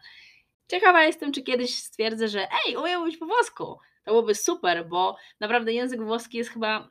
Ciekawa 0.71 1.05
jestem, 1.05 1.33
czy 1.33 1.43
kiedyś 1.43 1.75
stwierdzę, 1.79 2.29
że 2.29 2.49
ej, 2.67 2.77
umiem 2.77 3.01
mówić 3.01 3.17
po 3.17 3.27
włosku. 3.27 3.65
To 4.05 4.11
byłoby 4.11 4.35
super, 4.35 4.89
bo 4.89 5.17
naprawdę 5.41 5.73
język 5.73 6.03
włoski 6.03 6.39
jest 6.39 6.51
chyba 6.51 6.91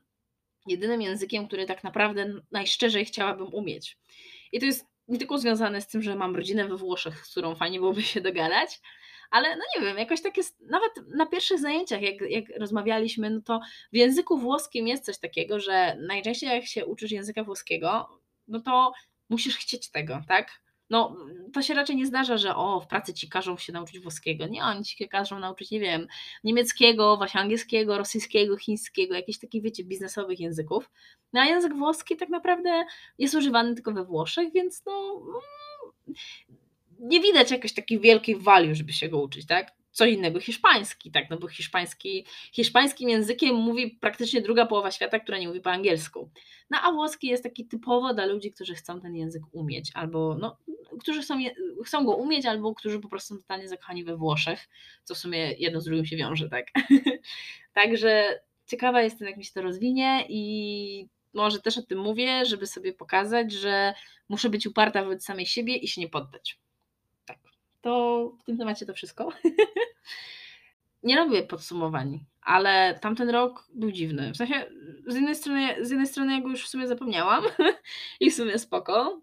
jedynym 0.67 1.01
językiem, 1.01 1.47
który 1.47 1.65
tak 1.65 1.83
naprawdę 1.83 2.33
najszczerzej 2.51 3.05
chciałabym 3.05 3.53
umieć. 3.53 3.97
I 4.51 4.59
to 4.59 4.65
jest 4.65 4.85
nie 5.07 5.17
tylko 5.17 5.37
związane 5.37 5.81
z 5.81 5.87
tym, 5.87 6.01
że 6.01 6.15
mam 6.15 6.35
rodzinę 6.35 6.67
we 6.67 6.77
Włoszech, 6.77 7.25
z 7.25 7.31
którą 7.31 7.55
fajnie 7.55 7.79
byłoby 7.79 8.03
się 8.03 8.21
dogadać, 8.21 8.79
ale 9.31 9.55
no 9.55 9.63
nie 9.75 9.85
wiem, 9.85 9.97
jakoś 9.97 10.21
tak 10.21 10.37
jest, 10.37 10.59
nawet 10.59 10.91
na 11.15 11.25
pierwszych 11.25 11.59
zajęciach, 11.59 12.01
jak, 12.01 12.21
jak 12.29 12.45
rozmawialiśmy, 12.59 13.29
no 13.29 13.41
to 13.41 13.59
w 13.93 13.95
języku 13.95 14.37
włoskim 14.37 14.87
jest 14.87 15.05
coś 15.05 15.19
takiego, 15.19 15.59
że 15.59 15.95
najczęściej 15.99 16.49
jak 16.49 16.65
się 16.65 16.85
uczysz 16.85 17.11
języka 17.11 17.43
włoskiego, 17.43 18.09
no 18.47 18.59
to 18.61 18.93
musisz 19.29 19.57
chcieć 19.57 19.91
tego, 19.91 20.21
tak? 20.27 20.62
No 20.93 21.15
to 21.53 21.61
się 21.61 21.73
raczej 21.73 21.95
nie 21.95 22.05
zdarza, 22.05 22.37
że 22.37 22.55
o, 22.55 22.79
w 22.79 22.87
pracy 22.87 23.13
ci 23.13 23.29
każą 23.29 23.57
się 23.57 23.73
nauczyć 23.73 23.99
włoskiego. 23.99 24.47
Nie, 24.47 24.63
oni 24.63 24.83
ci 24.83 25.09
każą 25.09 25.39
nauczyć, 25.39 25.71
nie 25.71 25.79
wiem, 25.79 26.07
niemieckiego, 26.43 27.17
właśnie 27.17 27.41
angielskiego, 27.41 27.97
rosyjskiego, 27.97 28.57
chińskiego, 28.57 29.15
jakichś 29.15 29.39
takich, 29.39 29.63
wiecie, 29.63 29.83
biznesowych 29.83 30.39
języków. 30.39 30.89
No 31.33 31.41
a 31.41 31.45
język 31.45 31.73
włoski 31.73 32.17
tak 32.17 32.29
naprawdę 32.29 32.85
jest 33.17 33.35
używany 33.35 33.75
tylko 33.75 33.91
we 33.91 34.05
Włoszech, 34.05 34.53
więc 34.53 34.85
no 34.85 35.21
mm, 36.07 36.15
nie 36.99 37.19
widać 37.19 37.51
jakoś 37.51 37.73
takiej 37.73 37.99
wielkiej 37.99 38.35
value, 38.35 38.75
żeby 38.75 38.93
się 38.93 39.09
go 39.09 39.21
uczyć, 39.21 39.45
tak? 39.45 39.71
Co 39.93 40.05
innego 40.05 40.39
hiszpański, 40.39 41.11
tak, 41.11 41.29
no 41.29 41.37
bo 41.37 41.47
hiszpański, 41.47 42.25
hiszpańskim 42.51 43.09
językiem 43.09 43.55
mówi 43.55 43.97
praktycznie 44.01 44.41
druga 44.41 44.65
połowa 44.65 44.91
świata, 44.91 45.19
która 45.19 45.37
nie 45.37 45.47
mówi 45.47 45.61
po 45.61 45.71
angielsku. 45.71 46.29
No 46.69 46.77
a 46.83 46.91
włoski 46.91 47.27
jest 47.27 47.43
taki 47.43 47.67
typowo 47.67 48.13
dla 48.13 48.25
ludzi, 48.25 48.51
którzy 48.51 48.75
chcą 48.75 49.01
ten 49.01 49.15
język 49.15 49.43
umieć, 49.51 49.91
albo 49.93 50.37
no, 50.39 50.57
którzy 50.99 51.21
chcą, 51.85 52.05
go 52.05 52.15
umieć, 52.15 52.45
albo 52.45 52.75
którzy 52.75 52.99
po 52.99 53.09
prostu 53.09 53.35
są 53.35 53.41
totalnie 53.41 53.69
zakochani 53.69 54.03
we 54.03 54.17
Włoszech, 54.17 54.69
co 55.03 55.15
w 55.15 55.17
sumie 55.17 55.53
jedno 55.53 55.81
z 55.81 55.85
drugim 55.85 56.05
się 56.05 56.17
wiąże, 56.17 56.49
tak. 56.49 56.65
Także 57.73 58.39
ciekawa 58.65 59.01
jestem, 59.01 59.27
jak 59.27 59.37
mi 59.37 59.45
się 59.45 59.51
to 59.53 59.61
rozwinie 59.61 60.25
i 60.29 61.07
może 61.33 61.61
też 61.61 61.77
o 61.77 61.81
tym 61.81 61.99
mówię, 61.99 62.45
żeby 62.45 62.67
sobie 62.67 62.93
pokazać, 62.93 63.51
że 63.51 63.93
muszę 64.29 64.49
być 64.49 64.67
uparta 64.67 65.03
wobec 65.03 65.25
samej 65.25 65.45
siebie 65.45 65.75
i 65.75 65.87
się 65.87 66.01
nie 66.01 66.09
poddać 66.09 66.62
to 67.83 68.31
w 68.39 68.43
tym 68.43 68.57
temacie 68.57 68.85
to 68.85 68.93
wszystko. 68.93 69.29
nie 71.03 71.15
robię 71.15 71.43
podsumowań, 71.43 72.25
ale 72.41 72.99
tamten 73.01 73.29
rok 73.29 73.67
był 73.73 73.91
dziwny. 73.91 74.31
W 74.31 74.37
sensie 74.37 74.65
z 75.07 75.15
jednej 75.15 75.35
strony, 75.35 75.85
z 75.85 75.89
jednej 75.89 76.07
strony 76.07 76.33
ja 76.33 76.39
już 76.39 76.65
w 76.65 76.69
sumie 76.69 76.87
zapomniałam 76.87 77.43
i 78.19 78.31
w 78.31 78.35
sumie 78.35 78.59
spoko, 78.59 79.21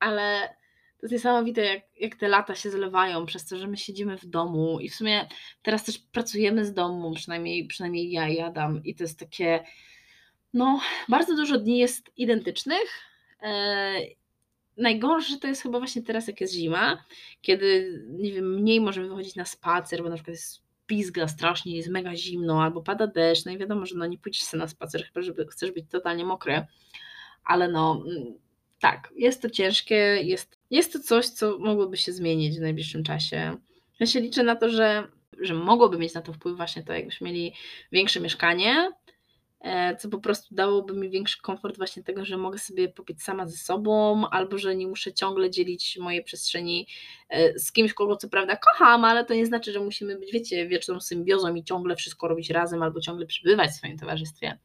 ale 0.00 0.56
to 0.98 1.06
jest 1.06 1.12
niesamowite, 1.12 1.64
jak, 1.64 1.82
jak 2.00 2.16
te 2.16 2.28
lata 2.28 2.54
się 2.54 2.70
zlewają 2.70 3.26
przez 3.26 3.46
to, 3.46 3.56
że 3.56 3.66
my 3.66 3.76
siedzimy 3.76 4.18
w 4.18 4.26
domu 4.26 4.80
i 4.80 4.88
w 4.88 4.94
sumie 4.94 5.28
teraz 5.62 5.84
też 5.84 5.98
pracujemy 5.98 6.64
z 6.64 6.74
domu, 6.74 7.14
przynajmniej, 7.14 7.66
przynajmniej 7.66 8.10
ja 8.10 8.28
i 8.28 8.40
Adam 8.40 8.84
i 8.84 8.94
to 8.94 9.04
jest 9.04 9.18
takie, 9.18 9.64
no 10.54 10.80
bardzo 11.08 11.36
dużo 11.36 11.58
dni 11.58 11.78
jest 11.78 12.10
identycznych 12.16 12.88
e, 13.42 14.00
najgorsze 14.78 15.38
to 15.38 15.48
jest 15.48 15.62
chyba 15.62 15.78
właśnie 15.78 16.02
teraz, 16.02 16.26
jak 16.26 16.40
jest 16.40 16.54
zima, 16.54 17.04
kiedy 17.42 18.00
nie 18.08 18.32
wiem, 18.32 18.54
mniej 18.54 18.80
możemy 18.80 19.08
wychodzić 19.08 19.34
na 19.34 19.44
spacer, 19.44 20.02
bo 20.02 20.08
na 20.08 20.14
przykład 20.14 20.36
jest 20.36 20.62
pizga 20.86 21.28
strasznie, 21.28 21.76
jest 21.76 21.88
mega 21.88 22.16
zimno, 22.16 22.62
albo 22.62 22.82
pada 22.82 23.06
deszcz, 23.06 23.44
no 23.44 23.52
i 23.52 23.58
wiadomo, 23.58 23.86
że 23.86 23.94
no 23.96 24.06
nie 24.06 24.18
pójdziesz 24.18 24.42
sobie 24.42 24.60
na 24.60 24.68
spacer, 24.68 25.04
chyba 25.04 25.22
żeby 25.22 25.46
chcesz 25.46 25.70
być 25.72 25.84
totalnie 25.90 26.24
mokry, 26.24 26.66
ale 27.44 27.68
no 27.68 28.02
mm, 28.06 28.34
tak, 28.80 29.12
jest 29.16 29.42
to 29.42 29.50
ciężkie, 29.50 29.94
jest, 30.22 30.58
jest 30.70 30.92
to 30.92 30.98
coś, 30.98 31.26
co 31.26 31.58
mogłoby 31.58 31.96
się 31.96 32.12
zmienić 32.12 32.58
w 32.58 32.60
najbliższym 32.60 33.02
czasie. 33.02 33.56
Ja 34.00 34.06
się 34.06 34.20
liczę 34.20 34.42
na 34.42 34.56
to, 34.56 34.68
że, 34.68 35.08
że 35.40 35.54
mogłoby 35.54 35.98
mieć 35.98 36.14
na 36.14 36.22
to 36.22 36.32
wpływ 36.32 36.56
właśnie 36.56 36.82
to, 36.82 36.92
jakbyśmy 36.92 37.26
mieli 37.26 37.54
większe 37.92 38.20
mieszkanie, 38.20 38.90
co 39.98 40.08
po 40.08 40.18
prostu 40.18 40.54
dałoby 40.54 40.94
mi 40.94 41.10
większy 41.10 41.42
komfort 41.42 41.76
właśnie 41.76 42.02
tego, 42.02 42.24
że 42.24 42.36
mogę 42.36 42.58
sobie 42.58 42.88
popić 42.88 43.22
sama 43.22 43.46
ze 43.46 43.56
sobą, 43.56 44.24
albo 44.30 44.58
że 44.58 44.76
nie 44.76 44.86
muszę 44.86 45.12
ciągle 45.12 45.50
dzielić 45.50 45.98
mojej 46.00 46.24
przestrzeni 46.24 46.86
e, 47.28 47.58
z 47.58 47.72
kimś, 47.72 47.94
kogo 47.94 48.16
co 48.16 48.28
prawda 48.28 48.56
kocham, 48.56 49.04
ale 49.04 49.24
to 49.24 49.34
nie 49.34 49.46
znaczy, 49.46 49.72
że 49.72 49.80
musimy 49.80 50.18
być, 50.18 50.32
wiecie, 50.32 50.68
wieczną 50.68 51.00
symbiozą 51.00 51.54
i 51.54 51.64
ciągle 51.64 51.96
wszystko 51.96 52.28
robić 52.28 52.50
razem, 52.50 52.82
albo 52.82 53.00
ciągle 53.00 53.26
przybywać 53.26 53.70
w 53.70 53.74
swoim 53.74 53.98
towarzystwie. 53.98 54.58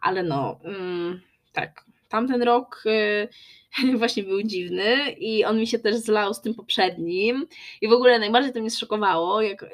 Ale 0.00 0.22
no, 0.22 0.60
mm, 0.64 1.20
tak, 1.52 1.84
tamten 2.08 2.42
rok 2.42 2.82
y, 2.86 3.28
właśnie 3.98 4.22
był 4.22 4.42
dziwny 4.42 5.10
i 5.10 5.44
on 5.44 5.58
mi 5.58 5.66
się 5.66 5.78
też 5.78 5.96
zlał 5.96 6.34
z 6.34 6.40
tym 6.40 6.54
poprzednim. 6.54 7.46
I 7.80 7.88
w 7.88 7.92
ogóle 7.92 8.18
najbardziej 8.18 8.52
to 8.52 8.60
mnie 8.60 8.70
zszokowało, 8.70 9.42
jak 9.42 9.64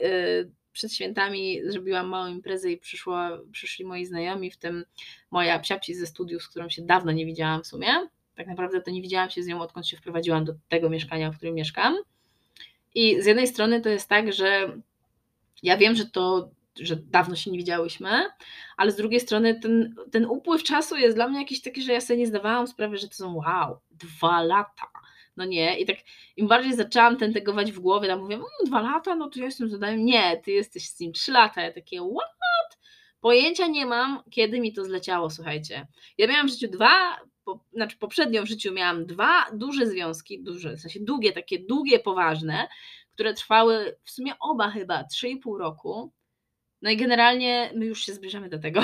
przed 0.73 0.95
świętami 0.95 1.61
zrobiłam 1.65 2.09
małą 2.09 2.27
imprezę 2.27 2.73
i 2.73 2.79
przyszła, 2.79 3.39
przyszli 3.53 3.85
moi 3.85 4.07
znajomi, 4.07 4.51
w 4.51 4.57
tym 4.57 4.85
moja 5.31 5.59
psiapci 5.59 5.95
ze 5.95 6.07
studiów, 6.07 6.43
z 6.43 6.49
którą 6.49 6.69
się 6.69 6.83
dawno 6.83 7.13
nie 7.13 7.27
widziałam 7.27 7.63
w 7.63 7.67
sumie. 7.67 7.89
Tak 8.35 8.47
naprawdę 8.47 8.81
to 8.81 8.91
nie 8.91 9.03
widziałam 9.03 9.31
się 9.31 9.43
z 9.43 9.47
nią, 9.47 9.61
odkąd 9.61 9.89
się 9.89 9.97
wprowadziłam 9.97 10.45
do 10.45 10.55
tego 10.69 10.91
mieszkania, 10.91 11.31
w 11.31 11.37
którym 11.37 11.55
mieszkam. 11.55 11.97
I 12.95 13.23
z 13.23 13.27
jednej 13.27 13.47
strony 13.47 13.81
to 13.81 13.89
jest 13.89 14.09
tak, 14.09 14.33
że 14.33 14.79
ja 15.63 15.77
wiem, 15.77 15.95
że 15.95 16.07
to 16.07 16.51
że 16.81 16.97
dawno 16.97 17.37
się 17.37 17.51
nie 17.51 17.59
widziałyśmy, 17.59 18.11
ale 18.77 18.93
z 18.93 18.97
drugiej 18.97 19.21
strony 19.21 19.61
ten, 19.61 19.95
ten 20.13 20.27
upływ 20.27 20.63
czasu 20.63 20.97
jest 20.97 21.17
dla 21.17 21.29
mnie 21.29 21.39
jakiś 21.41 21.63
taki, 21.63 21.83
że 21.83 21.93
ja 21.93 22.01
sobie 22.01 22.19
nie 22.19 22.27
zdawałam 22.27 22.67
sprawy, 22.67 22.99
że 22.99 23.09
to 23.09 23.15
są 23.15 23.35
wow, 23.35 23.79
dwa 23.91 24.43
lata. 24.43 24.87
No 25.37 25.45
nie, 25.45 25.79
i 25.79 25.87
tak 25.87 25.97
im 26.37 26.49
bardziej 26.49 26.75
zaczęłam 26.75 27.17
tentegować 27.17 27.73
w 27.73 27.81
głowie, 27.81 28.09
tam 28.09 28.21
mówię, 28.21 28.35
mmm, 28.35 28.49
dwa 28.67 28.81
lata, 28.81 29.17
no 29.17 29.31
to 29.31 29.39
ja 29.39 29.45
jestem 29.45 29.71
zadaniem, 29.71 30.05
nie, 30.05 30.37
ty 30.45 30.51
jesteś 30.51 30.89
z 30.89 31.01
nim 31.01 31.13
trzy 31.13 31.33
lata, 31.33 31.63
ja 31.63 31.73
takie, 31.73 32.01
what? 32.01 32.79
Pojęcia 33.21 33.67
nie 33.67 33.87
mam, 33.87 34.23
kiedy 34.31 34.61
mi 34.61 34.73
to 34.73 34.85
zleciało, 34.85 35.31
słuchajcie. 35.31 35.87
Ja 36.19 36.27
miałam 36.27 36.49
w 36.49 36.51
życiu 36.51 36.69
dwa, 36.69 37.21
po, 37.45 37.65
znaczy 37.73 37.97
poprzednio 37.99 38.43
w 38.43 38.47
życiu 38.47 38.73
miałam 38.73 39.07
dwa 39.07 39.47
duże 39.53 39.87
związki, 39.87 40.43
duże, 40.43 40.77
w 40.77 40.81
sensie 40.81 41.01
długie, 41.01 41.33
takie 41.33 41.59
długie, 41.59 41.99
poważne, 41.99 42.69
które 43.13 43.35
trwały 43.35 43.99
w 44.05 44.11
sumie 44.11 44.33
oba 44.41 44.71
chyba 44.71 45.03
3,5 45.03 45.59
roku. 45.59 46.13
No 46.83 46.91
i 46.91 46.97
generalnie 46.97 47.73
my 47.75 47.87
już 47.87 48.05
się 48.05 48.15
zbliżamy 48.15 48.49
do 48.49 48.59
tego. 48.59 48.81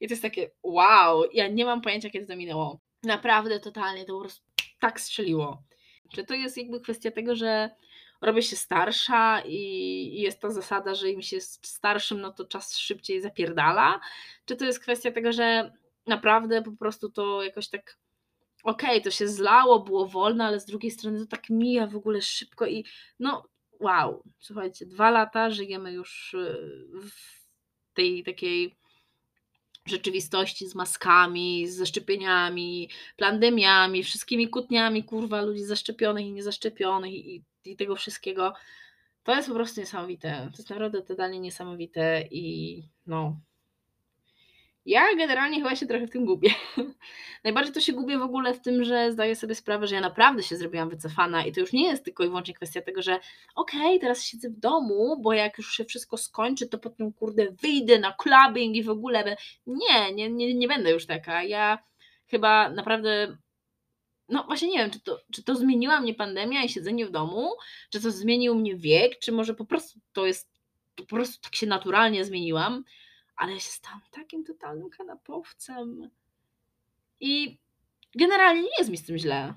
I 0.00 0.08
to 0.08 0.12
jest 0.12 0.22
takie 0.22 0.50
wow, 0.62 1.24
ja 1.32 1.48
nie 1.48 1.64
mam 1.64 1.80
pojęcia, 1.80 2.10
kiedy 2.10 2.26
to 2.26 2.36
minęło. 2.36 2.80
Naprawdę, 3.02 3.60
totalnie 3.60 4.04
to 4.04 4.12
po 4.12 4.20
prostu 4.20 4.44
tak 4.80 5.00
strzeliło. 5.00 5.62
Czy 6.12 6.24
to 6.24 6.34
jest 6.34 6.56
jakby 6.56 6.80
kwestia 6.80 7.10
tego, 7.10 7.36
że 7.36 7.70
robię 8.20 8.42
się 8.42 8.56
starsza 8.56 9.42
i 9.46 10.20
jest 10.20 10.40
to 10.40 10.50
zasada, 10.50 10.94
że 10.94 11.10
im 11.10 11.22
się 11.22 11.40
starszym, 11.40 12.20
no 12.20 12.32
to 12.32 12.44
czas 12.44 12.76
szybciej 12.78 13.20
zapierdala? 13.20 14.00
Czy 14.44 14.56
to 14.56 14.64
jest 14.64 14.80
kwestia 14.80 15.10
tego, 15.10 15.32
że 15.32 15.72
naprawdę 16.06 16.62
po 16.62 16.72
prostu 16.72 17.10
to 17.10 17.42
jakoś 17.42 17.68
tak 17.68 17.98
okej, 18.64 18.90
okay, 18.90 19.00
to 19.00 19.10
się 19.10 19.28
zlało, 19.28 19.80
było 19.80 20.06
wolne, 20.06 20.44
ale 20.44 20.60
z 20.60 20.66
drugiej 20.66 20.90
strony 20.90 21.20
to 21.20 21.26
tak 21.26 21.50
mija 21.50 21.86
w 21.86 21.96
ogóle 21.96 22.22
szybko 22.22 22.66
i 22.66 22.84
no 23.18 23.48
wow, 23.80 24.22
słuchajcie, 24.38 24.86
dwa 24.86 25.10
lata 25.10 25.50
żyjemy 25.50 25.92
już 25.92 26.34
y, 26.34 26.88
w 27.10 27.94
tej 27.94 28.24
takiej 28.24 28.77
rzeczywistości 29.88 30.68
z 30.68 30.74
maskami, 30.74 31.68
z 31.68 31.76
zaszczepieniami, 31.76 32.88
pandemiami, 33.16 34.02
wszystkimi 34.02 34.48
kłótniami, 34.48 35.04
kurwa, 35.04 35.42
ludzi 35.42 35.64
zaszczepionych 35.64 36.26
i 36.26 36.32
niezaszczepionych 36.32 37.12
i, 37.12 37.44
i 37.64 37.76
tego 37.76 37.96
wszystkiego. 37.96 38.54
To 39.22 39.36
jest 39.36 39.48
po 39.48 39.54
prostu 39.54 39.80
niesamowite. 39.80 40.48
To 40.52 40.56
jest 40.58 40.70
naprawdę 40.70 41.02
totalnie 41.02 41.40
niesamowite 41.40 42.24
i 42.30 42.82
no, 43.06 43.40
ja 44.88 45.14
generalnie 45.16 45.58
chyba 45.58 45.76
się 45.76 45.86
trochę 45.86 46.06
w 46.06 46.10
tym 46.10 46.24
gubię. 46.24 46.50
Najbardziej 47.44 47.74
to 47.74 47.80
się 47.80 47.92
gubię 47.92 48.18
w 48.18 48.22
ogóle 48.22 48.54
w 48.54 48.60
tym, 48.60 48.84
że 48.84 49.12
zdaję 49.12 49.36
sobie 49.36 49.54
sprawę, 49.54 49.86
że 49.86 49.94
ja 49.94 50.00
naprawdę 50.00 50.42
się 50.42 50.56
zrobiłam 50.56 50.88
wycofana 50.88 51.44
i 51.44 51.52
to 51.52 51.60
już 51.60 51.72
nie 51.72 51.88
jest 51.88 52.04
tylko 52.04 52.24
i 52.24 52.28
wyłącznie 52.28 52.54
kwestia 52.54 52.82
tego, 52.82 53.02
że 53.02 53.20
okej, 53.54 53.80
okay, 53.80 53.98
teraz 53.98 54.24
siedzę 54.24 54.50
w 54.50 54.58
domu, 54.58 55.20
bo 55.22 55.32
jak 55.32 55.58
już 55.58 55.72
się 55.72 55.84
wszystko 55.84 56.16
skończy, 56.16 56.68
to 56.68 56.78
potem 56.78 57.12
kurde 57.12 57.50
wyjdę 57.62 57.98
na 57.98 58.12
clubbing 58.12 58.76
i 58.76 58.82
w 58.82 58.90
ogóle. 58.90 59.36
Nie, 59.66 60.14
nie, 60.14 60.30
nie, 60.30 60.54
nie 60.54 60.68
będę 60.68 60.90
już 60.90 61.06
taka. 61.06 61.42
Ja 61.42 61.78
chyba 62.26 62.70
naprawdę 62.70 63.36
no 64.28 64.44
właśnie 64.44 64.68
nie 64.68 64.78
wiem, 64.78 64.90
czy 64.90 65.00
to, 65.00 65.20
czy 65.32 65.42
to 65.42 65.54
zmieniła 65.54 66.00
mnie 66.00 66.14
pandemia 66.14 66.64
i 66.64 66.68
siedzenie 66.68 67.06
w 67.06 67.10
domu, 67.10 67.50
czy 67.90 68.00
to 68.00 68.10
zmienił 68.10 68.54
mnie 68.54 68.76
wiek, 68.76 69.18
czy 69.18 69.32
może 69.32 69.54
po 69.54 69.64
prostu 69.64 70.00
to 70.12 70.26
jest, 70.26 70.50
po 70.96 71.04
prostu 71.06 71.42
tak 71.42 71.56
się 71.56 71.66
naturalnie 71.66 72.24
zmieniłam, 72.24 72.84
ale 73.38 73.52
ja 73.52 73.60
się 73.60 73.70
stałam 73.70 74.00
takim 74.10 74.44
totalnym 74.44 74.90
kanapowcem. 74.90 76.10
I 77.20 77.58
generalnie 78.14 78.62
nie 78.62 78.78
jest 78.78 78.90
mi 78.90 78.96
z 78.96 79.06
tym 79.06 79.18
źle. 79.18 79.54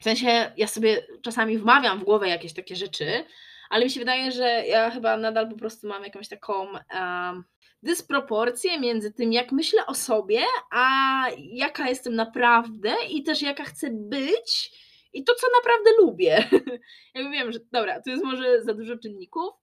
W 0.00 0.04
sensie 0.04 0.52
ja 0.56 0.66
sobie 0.66 1.06
czasami 1.22 1.58
wmawiam 1.58 1.98
w 1.98 2.04
głowę 2.04 2.28
jakieś 2.28 2.52
takie 2.52 2.76
rzeczy, 2.76 3.24
ale 3.70 3.84
mi 3.84 3.90
się 3.90 4.00
wydaje, 4.00 4.32
że 4.32 4.66
ja 4.66 4.90
chyba 4.90 5.16
nadal 5.16 5.50
po 5.50 5.56
prostu 5.56 5.88
mam 5.88 6.04
jakąś 6.04 6.28
taką 6.28 6.66
um, 6.72 7.44
dysproporcję 7.82 8.80
między 8.80 9.12
tym, 9.12 9.32
jak 9.32 9.52
myślę 9.52 9.86
o 9.86 9.94
sobie, 9.94 10.40
a 10.70 11.26
jaka 11.38 11.88
jestem 11.88 12.14
naprawdę 12.14 12.94
i 13.10 13.22
też 13.22 13.42
jaka 13.42 13.64
chcę 13.64 13.90
być 13.90 14.70
i 15.12 15.24
to, 15.24 15.34
co 15.34 15.46
naprawdę 15.56 15.90
lubię. 15.98 16.44
ja 17.14 17.30
wiem, 17.30 17.52
że 17.52 17.58
dobra, 17.72 18.02
to 18.02 18.10
jest 18.10 18.24
może 18.24 18.62
za 18.62 18.74
dużo 18.74 18.98
czynników, 18.98 19.54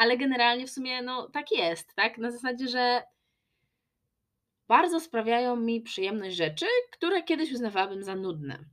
ale 0.00 0.16
generalnie 0.16 0.66
w 0.66 0.70
sumie 0.70 1.02
no 1.02 1.28
tak 1.28 1.52
jest, 1.52 1.94
tak? 1.94 2.18
Na 2.18 2.30
zasadzie, 2.30 2.68
że 2.68 3.02
bardzo 4.68 5.00
sprawiają 5.00 5.56
mi 5.56 5.80
przyjemność 5.80 6.36
rzeczy, 6.36 6.66
które 6.92 7.22
kiedyś 7.22 7.52
uznawałabym 7.52 8.04
za 8.04 8.14
nudne. 8.14 8.64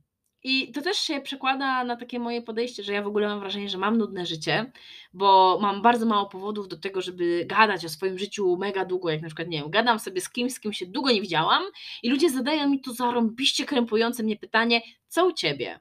I 0.42 0.72
to 0.72 0.82
też 0.82 0.96
się 0.96 1.20
przekłada 1.20 1.84
na 1.84 1.96
takie 1.96 2.18
moje 2.18 2.42
podejście, 2.42 2.82
że 2.82 2.92
ja 2.92 3.02
w 3.02 3.06
ogóle 3.06 3.28
mam 3.28 3.40
wrażenie, 3.40 3.68
że 3.68 3.78
mam 3.78 3.98
nudne 3.98 4.26
życie, 4.26 4.72
bo 5.12 5.58
mam 5.62 5.82
bardzo 5.82 6.06
mało 6.06 6.28
powodów 6.28 6.68
do 6.68 6.78
tego, 6.78 7.00
żeby 7.00 7.44
gadać 7.46 7.84
o 7.84 7.88
swoim 7.88 8.18
życiu 8.18 8.56
mega 8.56 8.84
długo, 8.84 9.10
jak 9.10 9.22
na 9.22 9.28
przykład, 9.28 9.48
nie 9.48 9.58
wiem, 9.58 9.70
gadam 9.70 9.98
sobie 9.98 10.20
z 10.20 10.30
kimś, 10.30 10.52
z 10.52 10.60
kim 10.60 10.72
się 10.72 10.86
długo 10.86 11.10
nie 11.10 11.20
widziałam 11.20 11.62
i 12.02 12.10
ludzie 12.10 12.30
zadają 12.30 12.68
mi 12.68 12.80
to 12.80 12.92
zarąbiście 12.92 13.64
krępujące 13.64 14.22
mnie 14.22 14.36
pytanie, 14.36 14.82
co 15.08 15.26
u 15.26 15.32
Ciebie? 15.32 15.80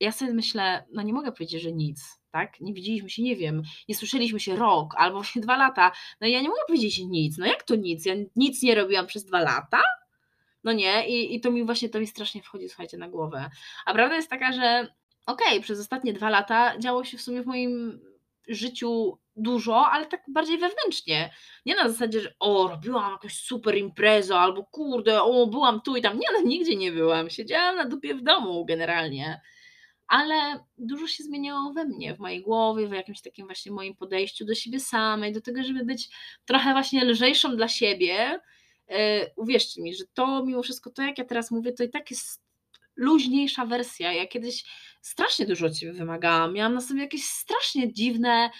Ja 0.00 0.12
sobie 0.12 0.32
myślę, 0.32 0.86
no 0.92 1.02
nie 1.02 1.12
mogę 1.12 1.32
powiedzieć, 1.32 1.62
że 1.62 1.72
nic, 1.72 2.20
tak? 2.36 2.60
Nie 2.60 2.74
widzieliśmy 2.74 3.10
się, 3.10 3.22
nie 3.22 3.36
wiem, 3.36 3.62
nie 3.88 3.94
słyszeliśmy 3.94 4.40
się 4.40 4.56
rok 4.56 4.94
albo 4.96 5.16
właśnie 5.16 5.42
dwa 5.46 5.56
lata. 5.56 5.92
No 6.20 6.26
ja 6.26 6.40
nie 6.40 6.48
mogę 6.48 6.60
powiedzieć 6.66 6.98
nic. 6.98 7.38
No 7.38 7.46
jak 7.46 7.62
to 7.62 7.76
nic? 7.76 8.06
Ja 8.06 8.14
nic 8.36 8.62
nie 8.62 8.74
robiłam 8.74 9.06
przez 9.06 9.24
dwa 9.24 9.40
lata? 9.40 9.82
No 10.64 10.72
nie, 10.72 11.08
i, 11.08 11.34
i 11.34 11.40
to 11.40 11.50
mi 11.50 11.64
właśnie 11.64 11.88
to 11.88 12.00
mi 12.00 12.06
strasznie 12.06 12.42
wchodzi, 12.42 12.68
słuchajcie, 12.68 12.98
na 12.98 13.08
głowę. 13.08 13.50
A 13.86 13.94
prawda 13.94 14.16
jest 14.16 14.30
taka, 14.30 14.52
że 14.52 14.94
okej, 15.26 15.48
okay, 15.48 15.60
przez 15.60 15.80
ostatnie 15.80 16.12
dwa 16.12 16.30
lata 16.30 16.78
działo 16.78 17.04
się 17.04 17.18
w 17.18 17.22
sumie 17.22 17.42
w 17.42 17.46
moim 17.46 18.00
życiu 18.48 19.18
dużo, 19.36 19.86
ale 19.86 20.06
tak 20.06 20.22
bardziej 20.28 20.58
wewnętrznie. 20.58 21.30
Nie 21.66 21.74
na 21.74 21.88
zasadzie, 21.88 22.20
że 22.20 22.34
o, 22.40 22.68
robiłam 22.68 23.12
jakąś 23.12 23.34
super 23.34 23.76
imprezę, 23.76 24.38
albo 24.38 24.64
kurde, 24.64 25.22
o, 25.22 25.46
byłam 25.46 25.80
tu 25.80 25.96
i 25.96 26.02
tam. 26.02 26.18
Nie, 26.18 26.26
no 26.32 26.40
nigdzie 26.40 26.76
nie 26.76 26.92
byłam. 26.92 27.30
Siedziałam 27.30 27.76
na 27.76 27.84
dupie 27.84 28.14
w 28.14 28.22
domu 28.22 28.64
generalnie 28.64 29.40
ale 30.08 30.64
dużo 30.78 31.06
się 31.06 31.24
zmieniało 31.24 31.72
we 31.72 31.84
mnie, 31.84 32.14
w 32.14 32.18
mojej 32.18 32.42
głowie, 32.42 32.88
w 32.88 32.92
jakimś 32.92 33.20
takim 33.22 33.46
właśnie 33.46 33.72
moim 33.72 33.96
podejściu 33.96 34.44
do 34.44 34.54
siebie 34.54 34.80
samej, 34.80 35.32
do 35.32 35.40
tego, 35.40 35.62
żeby 35.62 35.84
być 35.84 36.08
trochę 36.44 36.72
właśnie 36.72 37.04
lżejszą 37.04 37.56
dla 37.56 37.68
siebie. 37.68 38.40
E, 38.88 39.30
uwierzcie 39.36 39.82
mi, 39.82 39.94
że 39.94 40.04
to 40.14 40.44
mimo 40.44 40.62
wszystko, 40.62 40.90
to 40.90 41.02
jak 41.02 41.18
ja 41.18 41.24
teraz 41.24 41.50
mówię, 41.50 41.72
to 41.72 41.84
i 41.84 41.90
tak 41.90 42.10
jest 42.10 42.46
luźniejsza 42.96 43.66
wersja. 43.66 44.12
Ja 44.12 44.26
kiedyś 44.26 44.64
strasznie 45.02 45.46
dużo 45.46 45.66
od 45.66 45.76
siebie 45.76 45.92
wymagałam. 45.92 46.52
Miałam 46.52 46.74
na 46.74 46.80
sobie 46.80 47.00
jakieś 47.00 47.24
strasznie 47.24 47.92
dziwne 47.92 48.50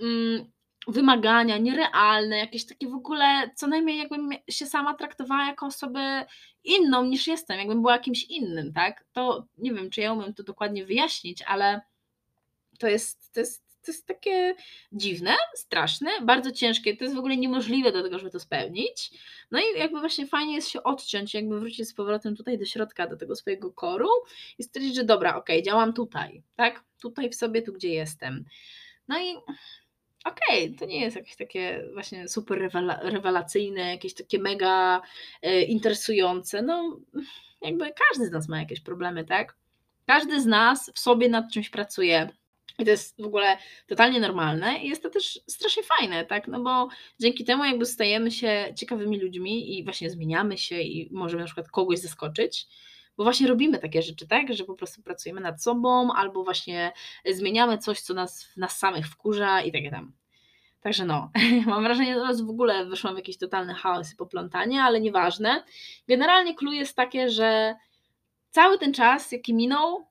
mm, 0.00 0.52
wymagania, 0.88 1.58
nierealne, 1.58 2.38
jakieś 2.38 2.66
takie 2.66 2.88
w 2.88 2.94
ogóle, 2.94 3.50
co 3.54 3.66
najmniej 3.66 3.98
jakbym 3.98 4.30
się 4.50 4.66
sama 4.66 4.94
traktowała 4.94 5.46
jako 5.46 5.66
osobę 5.66 6.26
inną 6.64 7.04
niż 7.04 7.26
jestem, 7.26 7.58
jakbym 7.58 7.82
była 7.82 7.98
kimś 7.98 8.24
innym, 8.24 8.72
tak? 8.72 9.04
To 9.12 9.46
nie 9.58 9.72
wiem, 9.74 9.90
czy 9.90 10.00
ja 10.00 10.12
umiem 10.12 10.34
to 10.34 10.42
dokładnie 10.42 10.84
wyjaśnić, 10.84 11.42
ale 11.42 11.80
to 12.78 12.88
jest, 12.88 13.32
to 13.32 13.40
jest, 13.40 13.64
to 13.84 13.92
jest 13.92 14.06
takie 14.06 14.54
dziwne, 14.92 15.34
straszne, 15.54 16.10
bardzo 16.22 16.52
ciężkie, 16.52 16.96
to 16.96 17.04
jest 17.04 17.16
w 17.16 17.18
ogóle 17.18 17.36
niemożliwe 17.36 17.92
do 17.92 18.02
tego, 18.02 18.18
żeby 18.18 18.30
to 18.30 18.40
spełnić. 18.40 19.10
No 19.50 19.58
i 19.58 19.78
jakby 19.78 20.00
właśnie 20.00 20.26
fajnie 20.26 20.54
jest 20.54 20.68
się 20.68 20.82
odciąć, 20.82 21.34
jakby 21.34 21.60
wrócić 21.60 21.88
z 21.88 21.94
powrotem 21.94 22.36
tutaj 22.36 22.58
do 22.58 22.64
środka, 22.64 23.06
do 23.06 23.16
tego 23.16 23.36
swojego 23.36 23.72
koru 23.72 24.08
i 24.58 24.62
stwierdzić, 24.62 24.94
że 24.94 25.04
dobra, 25.04 25.36
okej, 25.36 25.56
okay, 25.56 25.62
działam 25.62 25.92
tutaj, 25.92 26.42
tak? 26.56 26.84
Tutaj 27.02 27.30
w 27.30 27.34
sobie, 27.34 27.62
tu 27.62 27.72
gdzie 27.72 27.88
jestem. 27.88 28.44
No 29.08 29.20
i 29.20 29.36
okej, 30.24 30.64
okay, 30.64 30.78
to 30.78 30.86
nie 30.86 31.00
jest 31.00 31.16
jakieś 31.16 31.36
takie 31.36 31.88
właśnie 31.92 32.28
super 32.28 32.58
rewela 32.58 33.00
rewelacyjne, 33.02 33.90
jakieś 33.90 34.14
takie 34.14 34.38
mega 34.38 35.02
e, 35.42 35.62
interesujące. 35.62 36.62
No, 36.62 37.00
jakby 37.62 37.92
każdy 38.10 38.26
z 38.26 38.30
nas 38.30 38.48
ma 38.48 38.58
jakieś 38.58 38.80
problemy, 38.80 39.24
tak? 39.24 39.56
Każdy 40.06 40.40
z 40.40 40.46
nas 40.46 40.92
w 40.94 40.98
sobie 40.98 41.28
nad 41.28 41.52
czymś 41.52 41.70
pracuje. 41.70 42.28
I 42.78 42.84
to 42.84 42.90
jest 42.90 43.22
w 43.22 43.26
ogóle 43.26 43.58
totalnie 43.86 44.20
normalne 44.20 44.78
i 44.78 44.88
jest 44.88 45.02
to 45.02 45.10
też 45.10 45.40
strasznie 45.46 45.82
fajne, 45.82 46.24
tak? 46.24 46.48
No 46.48 46.62
bo 46.62 46.88
dzięki 47.20 47.44
temu 47.44 47.64
jakby 47.64 47.86
stajemy 47.86 48.30
się 48.30 48.74
ciekawymi 48.76 49.20
ludźmi 49.20 49.78
i 49.78 49.84
właśnie 49.84 50.10
zmieniamy 50.10 50.58
się 50.58 50.80
i 50.80 51.08
możemy 51.12 51.40
na 51.40 51.46
przykład 51.46 51.68
kogoś 51.68 51.98
zaskoczyć 51.98 52.66
bo 53.16 53.24
właśnie 53.24 53.46
robimy 53.46 53.78
takie 53.78 54.02
rzeczy, 54.02 54.28
tak, 54.28 54.54
że 54.54 54.64
po 54.64 54.74
prostu 54.74 55.02
pracujemy 55.02 55.40
nad 55.40 55.62
sobą 55.62 56.12
albo 56.12 56.44
właśnie 56.44 56.92
zmieniamy 57.26 57.78
coś, 57.78 58.00
co 58.00 58.14
nas, 58.14 58.48
nas 58.56 58.78
samych 58.78 59.08
wkurza 59.08 59.60
i 59.60 59.72
takie 59.72 59.90
tam. 59.90 60.12
Także 60.80 61.04
no, 61.04 61.30
mam 61.66 61.82
wrażenie, 61.82 62.14
że 62.14 62.20
teraz 62.20 62.40
w 62.40 62.50
ogóle 62.50 62.86
wyszłam 62.86 63.14
w 63.14 63.18
jakiś 63.18 63.38
totalny 63.38 63.74
chaos 63.74 64.12
i 64.12 64.16
poplątanie, 64.16 64.82
ale 64.82 65.00
nieważne. 65.00 65.64
Generalnie 66.08 66.54
clue 66.54 66.72
jest 66.72 66.96
takie, 66.96 67.30
że 67.30 67.74
cały 68.50 68.78
ten 68.78 68.94
czas, 68.94 69.32
jaki 69.32 69.54
minął, 69.54 70.06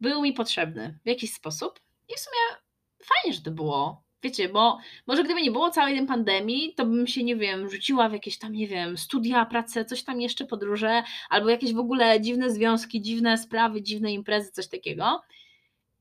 był 0.00 0.22
mi 0.22 0.32
potrzebny 0.32 0.98
w 1.04 1.08
jakiś 1.08 1.32
sposób 1.32 1.80
i 2.08 2.14
w 2.16 2.20
sumie 2.20 2.60
fajnie, 3.04 3.36
że 3.36 3.42
to 3.42 3.50
było. 3.50 4.07
Wiecie, 4.22 4.48
bo 4.48 4.78
może 5.06 5.24
gdyby 5.24 5.42
nie 5.42 5.50
było 5.50 5.70
całej 5.70 5.98
tej 5.98 6.06
pandemii, 6.06 6.74
to 6.74 6.86
bym 6.86 7.06
się, 7.06 7.24
nie 7.24 7.36
wiem, 7.36 7.70
rzuciła 7.70 8.08
w 8.08 8.12
jakieś 8.12 8.38
tam, 8.38 8.52
nie 8.52 8.66
wiem, 8.68 8.98
studia, 8.98 9.46
pracę, 9.46 9.84
coś 9.84 10.02
tam 10.02 10.20
jeszcze, 10.20 10.44
podróże, 10.44 11.02
albo 11.30 11.48
jakieś 11.48 11.74
w 11.74 11.78
ogóle 11.78 12.20
dziwne 12.20 12.50
związki, 12.50 13.00
dziwne 13.00 13.38
sprawy, 13.38 13.82
dziwne 13.82 14.12
imprezy, 14.12 14.50
coś 14.52 14.68
takiego. 14.68 15.22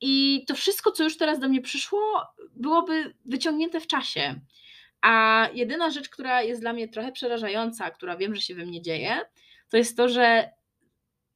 I 0.01 0.45
to 0.47 0.55
wszystko, 0.55 0.91
co 0.91 1.03
już 1.03 1.17
teraz 1.17 1.39
do 1.39 1.49
mnie 1.49 1.61
przyszło, 1.61 2.21
byłoby 2.55 3.13
wyciągnięte 3.25 3.79
w 3.79 3.87
czasie. 3.87 4.39
A 5.01 5.47
jedyna 5.53 5.89
rzecz, 5.89 6.09
która 6.09 6.41
jest 6.41 6.61
dla 6.61 6.73
mnie 6.73 6.87
trochę 6.87 7.11
przerażająca, 7.11 7.91
która 7.91 8.17
wiem, 8.17 8.35
że 8.35 8.41
się 8.41 8.55
we 8.55 8.65
mnie 8.65 8.81
dzieje, 8.81 9.21
to 9.69 9.77
jest 9.77 9.97
to, 9.97 10.09
że 10.09 10.49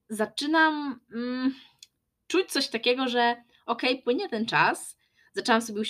zaczynam 0.10 1.00
mm, 1.14 1.56
czuć 2.28 2.52
coś 2.52 2.68
takiego, 2.68 3.08
że 3.08 3.44
okej, 3.66 3.92
okay, 3.92 4.04
płynie 4.04 4.30
ten 4.30 4.46
czas. 4.46 4.98
Zaczęłam 5.34 5.62
sobie 5.62 5.82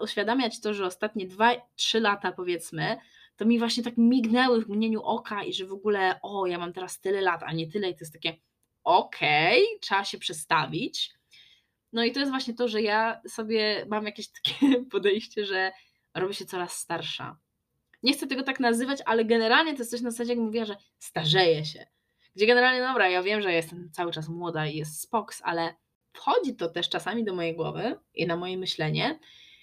uświadamiać 0.00 0.60
to, 0.60 0.74
że 0.74 0.86
ostatnie 0.86 1.28
2-3 1.28 2.00
lata, 2.00 2.32
powiedzmy, 2.32 2.96
to 3.36 3.44
mi 3.44 3.58
właśnie 3.58 3.82
tak 3.82 3.96
mignęły 3.96 4.64
w 4.64 4.68
mgnieniu 4.68 5.02
oka 5.02 5.44
i 5.44 5.52
że 5.52 5.66
w 5.66 5.72
ogóle, 5.72 6.20
o, 6.22 6.46
ja 6.46 6.58
mam 6.58 6.72
teraz 6.72 7.00
tyle 7.00 7.20
lat, 7.20 7.42
a 7.42 7.52
nie 7.52 7.66
tyle, 7.66 7.90
i 7.90 7.94
to 7.94 8.00
jest 8.00 8.12
takie, 8.12 8.36
okej, 8.84 9.64
okay, 9.64 9.78
trzeba 9.80 10.04
się 10.04 10.18
przestawić. 10.18 11.14
No 11.92 12.04
i 12.04 12.12
to 12.12 12.20
jest 12.20 12.32
właśnie 12.32 12.54
to, 12.54 12.68
że 12.68 12.82
ja 12.82 13.20
sobie 13.28 13.86
mam 13.88 14.06
jakieś 14.06 14.28
takie 14.28 14.56
podejście, 14.92 15.46
że 15.46 15.72
robię 16.14 16.34
się 16.34 16.44
coraz 16.44 16.72
starsza. 16.72 17.38
Nie 18.02 18.12
chcę 18.12 18.26
tego 18.26 18.42
tak 18.42 18.60
nazywać, 18.60 18.98
ale 19.06 19.24
generalnie 19.24 19.72
to 19.72 19.78
jest 19.78 19.90
coś 19.90 20.00
na 20.00 20.10
zasadzie, 20.10 20.32
jak 20.32 20.38
mówiła, 20.38 20.64
że 20.64 20.76
starzeję 20.98 21.64
się. 21.64 21.86
Gdzie 22.36 22.46
generalnie, 22.46 22.80
dobra, 22.80 23.08
ja 23.08 23.22
wiem, 23.22 23.42
że 23.42 23.52
jestem 23.52 23.90
cały 23.92 24.12
czas 24.12 24.28
młoda 24.28 24.66
i 24.66 24.76
jest 24.76 25.00
spoks, 25.00 25.40
ale 25.44 25.74
wchodzi 26.18 26.56
to 26.56 26.68
też 26.68 26.88
czasami 26.88 27.24
do 27.24 27.34
mojej 27.34 27.56
głowy 27.56 27.96
i 28.14 28.26
na 28.26 28.36
moje 28.36 28.58
myślenie. 28.58 29.18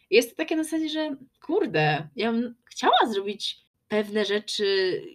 Jest 0.09 0.29
to 0.29 0.35
takie 0.35 0.55
na 0.55 0.63
zasadzie, 0.63 0.89
że 0.89 1.15
kurde, 1.41 2.09
ja 2.15 2.31
bym 2.31 2.55
chciała 2.65 2.97
zrobić 3.13 3.64
pewne 3.87 4.25
rzeczy 4.25 4.65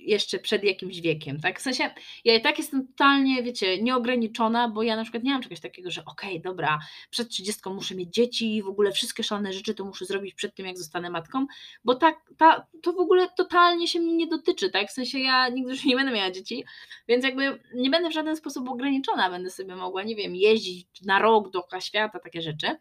jeszcze 0.01 0.39
przed 0.39 0.65
jakimś 0.65 1.01
wiekiem, 1.01 1.41
tak? 1.41 1.61
W 1.61 1.63
sensie, 1.63 1.91
ja 2.25 2.35
i 2.35 2.41
tak 2.41 2.59
jestem 2.59 2.87
totalnie, 2.87 3.43
wiecie, 3.43 3.83
nieograniczona, 3.83 4.69
bo 4.69 4.83
ja 4.83 4.97
na 4.97 5.03
przykład 5.03 5.25
nie 5.25 5.33
mam 5.33 5.43
czegoś 5.43 5.61
takiego, 5.61 5.91
że 5.91 6.05
okej, 6.05 6.31
okay, 6.31 6.43
dobra, 6.43 6.79
przed 7.11 7.29
30 7.29 7.61
muszę 7.67 7.95
mieć 7.95 8.15
dzieci 8.15 8.57
i 8.57 8.63
w 8.63 8.69
ogóle 8.69 8.93
wszystkie 8.93 9.23
szalone 9.23 9.53
rzeczy 9.53 9.75
to 9.75 9.85
muszę 9.85 10.05
zrobić 10.05 10.35
przed 10.35 10.55
tym, 10.55 10.67
jak 10.67 10.79
zostanę 10.79 11.11
matką, 11.11 11.47
bo 11.85 11.95
tak, 11.95 12.17
ta, 12.37 12.67
to 12.83 12.93
w 12.93 12.99
ogóle 12.99 13.29
totalnie 13.37 13.89
się 13.89 14.01
mnie 14.01 14.13
nie 14.13 14.27
dotyczy, 14.27 14.71
tak? 14.71 14.89
W 14.89 14.93
sensie, 14.93 15.19
ja 15.19 15.49
nigdy 15.49 15.71
już 15.71 15.85
nie 15.85 15.97
będę 15.97 16.13
miała 16.13 16.31
dzieci, 16.31 16.65
więc 17.09 17.25
jakby 17.25 17.59
nie 17.75 17.91
będę 17.91 18.11
w 18.11 18.15
żaden 18.15 18.37
sposób 18.37 18.69
ograniczona, 18.69 19.31
będę 19.31 19.51
sobie 19.51 19.77
mogła, 19.77 20.03
nie 20.03 20.17
wiem, 20.17 20.37
jeździć 20.37 20.87
na 21.05 21.19
rok 21.19 21.51
dookoła 21.51 21.81
świata, 21.81 22.19
takie 22.19 22.43
rzeczy, 22.43 22.77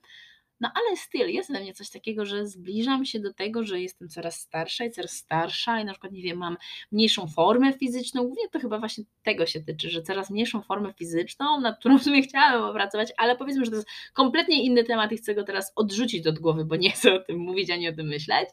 no 0.60 0.72
ale 0.76 0.98
styl, 0.98 1.30
jest 1.30 1.52
we 1.52 1.60
mnie 1.60 1.74
coś 1.74 1.90
takiego, 1.90 2.26
że 2.26 2.48
zbliżam 2.48 3.06
się 3.06 3.20
do 3.20 3.34
tego, 3.34 3.64
że 3.64 3.82
jestem 3.82 4.10
coraz 4.10 4.40
starsza 4.40 4.86
i 4.86 4.92
coraz 4.92 5.12
starsza 5.12 5.80
i 5.80 5.86
na 5.86 5.92
przykład, 5.92 6.14
nie 6.14 6.22
wiem, 6.22 6.38
mam 6.38 6.58
mniejszą 6.92 7.28
formę 7.28 7.74
fizyczną. 7.74 8.24
Głównie 8.24 8.50
to 8.50 8.60
chyba 8.60 8.80
właśnie 8.80 9.04
tego 9.24 9.46
się 9.46 9.62
tyczy, 9.62 9.90
że 9.90 10.02
coraz 10.02 10.30
mniejszą 10.30 10.62
formę 10.62 10.94
fizyczną, 10.94 11.62
nad 11.62 11.80
którą 11.80 12.00
w 12.00 12.04
sumie 12.04 12.22
chciałabym 12.22 12.64
opracować, 12.64 13.14
ale 13.18 13.36
powiedzmy, 13.36 13.66
że 13.66 13.72
to 13.72 13.78
jest 13.78 13.90
kompletnie 14.14 14.64
inny 14.64 14.84
temat 14.84 15.12
i 15.12 15.18
chcę 15.18 15.36
go 15.36 15.44
teraz 15.44 15.72
odrzucić 15.76 16.28
od 16.28 16.40
głowy, 16.40 16.66
bo 16.66 16.76
nie 16.76 16.92
chcę 16.92 17.14
o 17.14 17.20
tym 17.20 17.38
mówić 17.38 17.70
ani 17.70 17.90
o 17.90 17.94
tym 17.94 18.08
myśleć. 18.08 18.50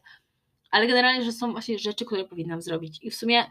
Ale 0.70 0.86
generalnie, 0.86 1.24
że 1.24 1.32
są 1.32 1.52
właśnie 1.52 1.78
rzeczy, 1.78 2.04
które 2.04 2.24
powinnam 2.24 2.62
zrobić. 2.62 2.98
I 3.02 3.10
w 3.10 3.14
sumie 3.14 3.44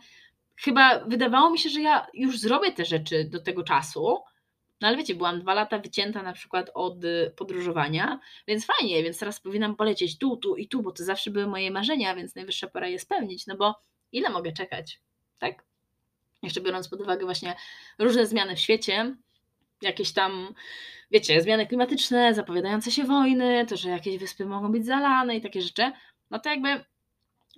chyba 0.56 1.06
wydawało 1.06 1.50
mi 1.50 1.60
się, 1.60 1.70
że 1.70 1.82
ja 1.82 2.08
już 2.14 2.40
zrobię 2.40 2.72
te 2.72 2.86
rzeczy 2.86 3.24
do 3.24 3.42
tego 3.42 3.64
czasu, 3.64 4.18
no 4.86 4.90
ale 4.90 4.98
wiecie, 4.98 5.16
byłam 5.16 5.40
dwa 5.40 5.54
lata 5.54 5.80
wycięta 5.80 6.24
na 6.24 6.34
przykład 6.34 6.72
od 6.74 7.04
y, 7.04 7.34
podróżowania, 7.36 8.20
więc 8.48 8.66
fajnie, 8.66 9.04
więc 9.04 9.20
teraz 9.20 9.40
powinnam 9.40 9.76
polecieć 9.76 10.18
tu, 10.18 10.38
tu 10.38 10.56
i 10.56 10.68
tu, 10.68 10.82
bo 10.82 10.92
to 10.92 11.04
zawsze 11.04 11.32
były 11.32 11.48
moje 11.48 11.72
marzenia, 11.72 12.16
więc 12.16 12.36
najwyższa 12.36 12.68
pora 12.68 12.88
je 12.88 13.00
spełnić, 13.00 13.48
no 13.48 13.58
bo 13.58 13.76
ile 14.12 14.30
mogę 14.30 14.52
czekać, 14.52 15.00
tak? 15.40 15.64
Jeszcze 16.44 16.62
biorąc 16.62 16.88
pod 16.88 17.02
uwagę 17.02 17.26
właśnie 17.26 17.56
różne 18.00 18.26
zmiany 18.26 18.56
w 18.56 18.60
świecie, 18.60 19.16
jakieś 19.82 20.14
tam, 20.14 20.54
wiecie, 21.12 21.42
zmiany 21.42 21.68
klimatyczne, 21.68 22.34
zapowiadające 22.34 22.92
się 22.92 23.04
wojny, 23.04 23.66
to, 23.66 23.78
że 23.78 23.90
jakieś 23.90 24.18
wyspy 24.18 24.46
mogą 24.46 24.72
być 24.72 24.86
zalane 24.86 25.36
i 25.36 25.42
takie 25.42 25.62
rzeczy, 25.62 25.92
no 26.32 26.40
to 26.40 26.50
jakby 26.50 26.86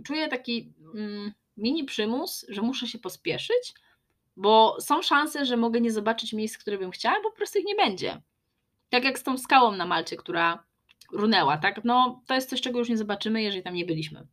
czuję 0.03 0.27
taki 0.27 0.73
mm, 0.95 1.33
mini 1.57 1.83
przymus, 1.83 2.45
że 2.49 2.61
muszę 2.61 2.87
się 2.87 2.99
pospieszyć, 2.99 3.73
bo 4.38 4.78
są 4.80 5.02
szanse, 5.02 5.45
że 5.45 5.58
mogę 5.58 5.82
nie 5.82 5.91
zobaczyć 5.91 6.34
miejsc, 6.34 6.58
które 6.58 6.78
bym 6.78 6.91
chciała, 6.91 7.15
bo 7.23 7.32
po 7.32 7.38
prostu 7.38 7.60
ich 7.60 7.65
nie 7.65 7.76
będzie. 7.76 8.21
Tak 8.89 9.04
jak 9.04 9.19
z 9.19 9.23
tą 9.23 9.38
skałą 9.38 9.71
na 9.71 9.86
Malcie, 9.86 10.17
która 10.17 10.63
runęła, 11.12 11.58
tak? 11.58 11.82
No, 11.84 12.21
to 12.28 12.34
jest 12.34 12.50
coś, 12.50 12.62
czego 12.62 12.80
już 12.80 12.89
nie 12.89 12.97
zobaczymy, 12.97 13.43
jeżeli 13.43 13.63
tam 13.63 13.73
nie 13.73 13.86
byliśmy. 13.86 14.28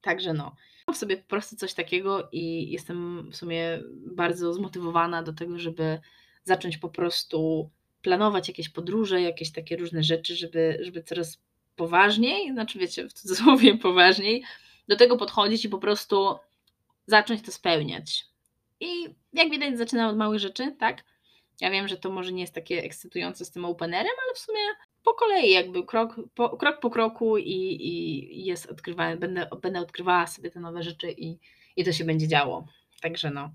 Także 0.00 0.32
no, 0.32 0.56
mam 0.86 0.94
w 0.94 0.98
sobie 0.98 1.16
po 1.16 1.28
prostu 1.28 1.56
coś 1.56 1.74
takiego 1.74 2.28
i 2.32 2.70
jestem 2.70 3.30
w 3.30 3.36
sumie 3.36 3.82
bardzo 4.06 4.54
zmotywowana 4.54 5.22
do 5.22 5.32
tego, 5.32 5.58
żeby 5.58 6.00
zacząć 6.44 6.78
po 6.78 6.88
prostu 6.88 7.70
planować 8.02 8.48
jakieś 8.48 8.68
podróże, 8.68 9.22
jakieś 9.22 9.52
takie 9.52 9.76
różne 9.76 10.02
rzeczy, 10.02 10.36
żeby, 10.36 10.78
żeby 10.80 11.02
coraz 11.02 11.42
poważniej, 11.76 12.52
znaczy 12.52 12.78
wiecie, 12.78 13.08
w 13.08 13.12
cudzysłowie 13.12 13.78
poważniej, 13.78 14.44
do 14.88 14.96
tego 14.96 15.16
podchodzić 15.16 15.64
i 15.64 15.68
po 15.68 15.78
prostu 15.78 16.36
zacząć 17.06 17.42
to 17.42 17.52
spełniać. 17.52 18.35
I 18.80 19.14
jak 19.32 19.50
widać, 19.50 19.78
zaczynam 19.78 20.10
od 20.10 20.16
małych 20.16 20.40
rzeczy, 20.40 20.76
tak? 20.78 21.04
Ja 21.60 21.70
wiem, 21.70 21.88
że 21.88 21.96
to 21.96 22.10
może 22.10 22.32
nie 22.32 22.40
jest 22.40 22.54
takie 22.54 22.82
ekscytujące 22.82 23.44
z 23.44 23.50
tym 23.50 23.64
openerem, 23.64 24.12
ale 24.24 24.34
w 24.34 24.38
sumie 24.38 24.60
po 25.04 25.14
kolei, 25.14 25.50
jakby 25.50 25.84
krok 25.84 26.20
po, 26.34 26.56
krok 26.56 26.80
po 26.80 26.90
kroku 26.90 27.38
i, 27.38 27.76
i 27.80 28.44
jest 28.44 28.66
odkrywane, 28.66 29.16
będę, 29.16 29.48
będę 29.62 29.80
odkrywała 29.80 30.26
sobie 30.26 30.50
te 30.50 30.60
nowe 30.60 30.82
rzeczy 30.82 31.10
i, 31.10 31.38
i 31.76 31.84
to 31.84 31.92
się 31.92 32.04
będzie 32.04 32.28
działo. 32.28 32.66
Także 33.00 33.30
no. 33.30 33.50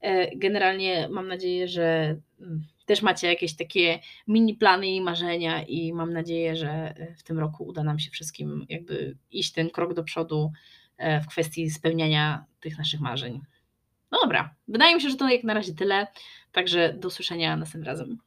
E, 0.00 0.36
generalnie 0.36 1.08
mam 1.10 1.28
nadzieję, 1.28 1.68
że 1.68 2.16
mm, 2.40 2.62
też 2.86 3.02
macie 3.02 3.26
jakieś 3.26 3.56
takie 3.56 3.98
mini 4.28 4.54
plany 4.54 4.86
i 4.86 5.00
marzenia 5.00 5.62
i 5.62 5.92
mam 5.92 6.12
nadzieję, 6.12 6.56
że 6.56 6.94
w 7.18 7.22
tym 7.22 7.38
roku 7.38 7.64
uda 7.64 7.82
nam 7.82 7.98
się 7.98 8.10
wszystkim 8.10 8.66
jakby 8.68 9.16
iść 9.30 9.52
ten 9.52 9.70
krok 9.70 9.94
do 9.94 10.04
przodu 10.04 10.52
e, 10.96 11.20
w 11.20 11.26
kwestii 11.26 11.70
spełniania 11.70 12.44
tych 12.60 12.78
naszych 12.78 13.00
marzeń. 13.00 13.40
No 14.12 14.18
dobra, 14.22 14.54
wydaje 14.68 14.94
mi 14.94 15.00
się, 15.00 15.10
że 15.10 15.16
to 15.16 15.28
jak 15.28 15.44
na 15.44 15.54
razie 15.54 15.74
tyle. 15.74 16.06
Także 16.52 16.92
do 16.92 17.08
usłyszenia 17.08 17.56
następnym 17.56 17.86
razem. 17.86 18.18